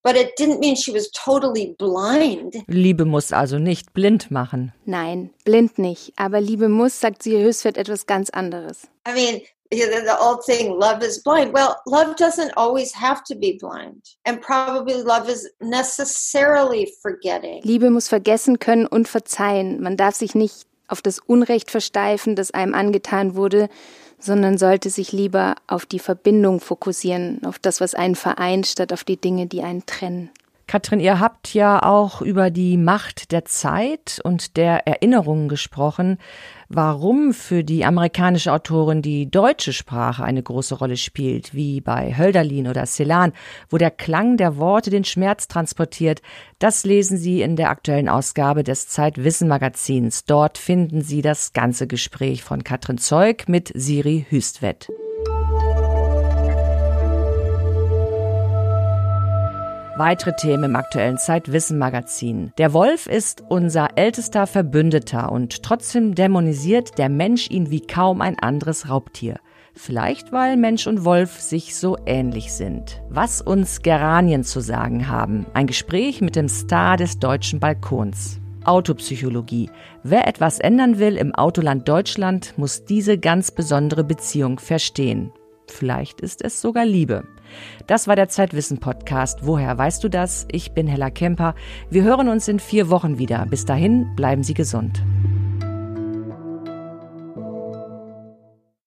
but 0.06 0.16
it 0.16 0.38
didn't 0.38 0.60
mean 0.60 0.76
she 0.76 0.94
was 0.94 1.10
totally 1.12 1.76
blind. 1.80 2.64
Liebe 2.68 3.06
muss 3.06 3.34
also 3.34 3.58
nicht 3.58 3.92
blind 3.94 4.30
machen. 4.30 4.72
Nein, 4.86 5.32
blind 5.46 5.80
nicht. 5.80 6.14
Aber 6.16 6.40
Liebe 6.40 6.70
muss, 6.70 7.00
sagt 7.00 7.24
sie 7.24 7.42
Höchstfeld, 7.42 7.76
etwas 7.76 8.06
ganz 8.06 8.30
anderes. 8.30 8.88
I 9.08 9.14
mean, 9.14 9.42
the 9.72 10.16
old 10.22 10.46
thing, 10.46 10.78
love 10.80 11.04
is 11.04 11.24
blind. 11.24 11.54
Well, 11.56 11.76
love 11.88 12.16
doesn't 12.18 12.52
always 12.56 12.94
have 12.94 13.24
to 13.24 13.36
be 13.36 13.58
blind. 13.60 14.16
And 14.26 14.40
probably 14.40 15.02
love 15.02 15.28
is 15.28 15.50
necessarily 15.60 16.88
forgetting. 17.02 17.64
Liebe 17.64 17.90
muss 17.90 18.08
vergessen 18.08 18.60
können 18.60 18.86
und 18.86 19.08
verzeihen. 19.08 19.82
Man 19.82 19.98
darf 19.98 20.14
sich 20.14 20.36
nicht 20.36 20.68
auf 20.88 21.02
das 21.02 21.18
Unrecht 21.18 21.72
versteifen, 21.72 22.36
das 22.36 22.52
einem 22.52 22.76
angetan 22.76 23.36
wurde, 23.36 23.70
sondern 24.20 24.58
sollte 24.58 24.90
sich 24.90 25.12
lieber 25.12 25.56
auf 25.68 25.86
die 25.86 26.00
Verbindung 26.00 26.60
fokussieren, 26.60 27.44
auf 27.46 27.60
das, 27.60 27.82
was 27.82 27.96
einen 27.96 28.16
vereint, 28.16 28.68
statt 28.68 28.94
auf 28.94 29.04
die 29.04 29.18
Dinge, 29.18 29.48
die 29.48 29.62
einen 29.62 29.86
trennen. 29.86 30.30
Katrin, 30.68 31.00
ihr 31.00 31.20
habt 31.20 31.54
ja 31.54 31.84
auch 31.84 32.22
über 32.22 32.50
die 32.50 32.78
Macht 32.78 33.32
der 33.32 33.46
Zeit 33.46 34.20
und 34.24 34.58
der 34.58 34.88
Erinnerungen 34.88 35.48
gesprochen. 35.48 36.18
Warum 36.70 37.34
für 37.34 37.64
die 37.64 37.86
amerikanische 37.86 38.52
Autorin 38.52 39.04
die 39.04 39.30
deutsche 39.30 39.74
Sprache 39.74 40.24
eine 40.24 40.42
große 40.42 40.74
Rolle 40.74 40.98
spielt, 40.98 41.54
wie 41.54 41.82
bei 41.82 42.18
Hölderlin 42.18 42.68
oder 42.68 42.86
Celan, 42.88 43.34
wo 43.70 43.78
der 43.78 43.92
Klang 43.92 44.38
der 44.38 44.58
Worte 44.58 44.90
den 44.90 45.04
Schmerz 45.04 45.48
transportiert, 45.48 46.24
das 46.58 46.84
lesen 46.84 47.20
Sie 47.20 47.44
in 47.44 47.56
der 47.56 47.70
aktuellen 47.70 48.10
Ausgabe 48.10 48.64
des 48.64 48.88
Zeitwissen 48.88 49.48
Magazins. 49.48 50.26
Dort 50.26 50.58
finden 50.58 51.02
Sie 51.02 51.22
das 51.22 51.54
ganze 51.54 51.86
Gespräch 51.86 52.44
von 52.44 52.64
Katrin 52.64 52.98
Zeug 52.98 53.44
mit 53.48 53.72
Siri 53.76 54.26
Hüstvedt. 54.30 54.90
Weitere 59.98 60.36
Themen 60.36 60.66
im 60.66 60.76
aktuellen 60.76 61.18
Zeitwissen 61.18 61.78
Magazin. 61.78 62.52
Der 62.58 62.74
Wolf 62.74 63.08
ist 63.08 63.46
unser 63.48 63.98
ältester 63.98 64.46
Verbündeter 64.46 65.32
und 65.32 65.64
trotzdem 65.64 66.16
dämonisiert 66.16 66.98
der 66.98 67.08
Mensch 67.08 67.50
ihn 67.50 67.72
wie 67.72 67.80
kaum 67.80 68.20
ein 68.20 68.38
anderes 68.38 68.90
Raubtier. 68.90 69.40
Vielleicht 69.74 70.34
weil 70.34 70.58
Mensch 70.58 70.86
und 70.88 71.06
Wolf 71.06 71.40
sich 71.40 71.78
so 71.78 71.98
ähnlich 72.06 72.52
sind. 72.52 73.02
Was 73.10 73.42
uns 73.42 73.84
Geranien 73.84 74.44
zu 74.44 74.60
sagen 74.60 75.08
haben. 75.08 75.46
Ein 75.54 75.66
Gespräch 75.68 76.20
mit 76.20 76.36
dem 76.36 76.50
Star 76.50 76.98
des 76.98 77.20
deutschen 77.20 77.62
Balkons. 77.62 78.42
Autopsychologie. 78.66 79.70
Wer 80.04 80.28
etwas 80.28 80.60
ändern 80.60 81.00
will 81.00 81.16
im 81.16 81.34
Autoland 81.34 81.88
Deutschland, 81.88 82.54
muss 82.58 82.84
diese 82.84 83.18
ganz 83.18 83.52
besondere 83.52 84.04
Beziehung 84.04 84.60
verstehen. 84.60 85.32
Vielleicht 85.72 86.22
ist 86.22 86.44
es 86.44 86.62
sogar 86.62 86.86
Liebe. 86.86 87.26
Das 87.88 88.08
war 88.08 88.16
der 88.16 88.30
Zeitwissen-Podcast. 88.30 89.40
Woher 89.44 89.78
weißt 89.78 90.04
du 90.04 90.10
das? 90.10 90.48
Ich 90.52 90.72
bin 90.74 90.88
Hella 90.88 91.10
Kemper. 91.10 91.56
Wir 91.90 92.04
hören 92.04 92.30
uns 92.30 92.48
in 92.48 92.60
vier 92.60 92.90
Wochen 92.90 93.18
wieder. 93.18 93.46
Bis 93.46 93.66
dahin, 93.66 94.16
bleiben 94.16 94.44
Sie 94.44 94.54
gesund. 94.54 95.04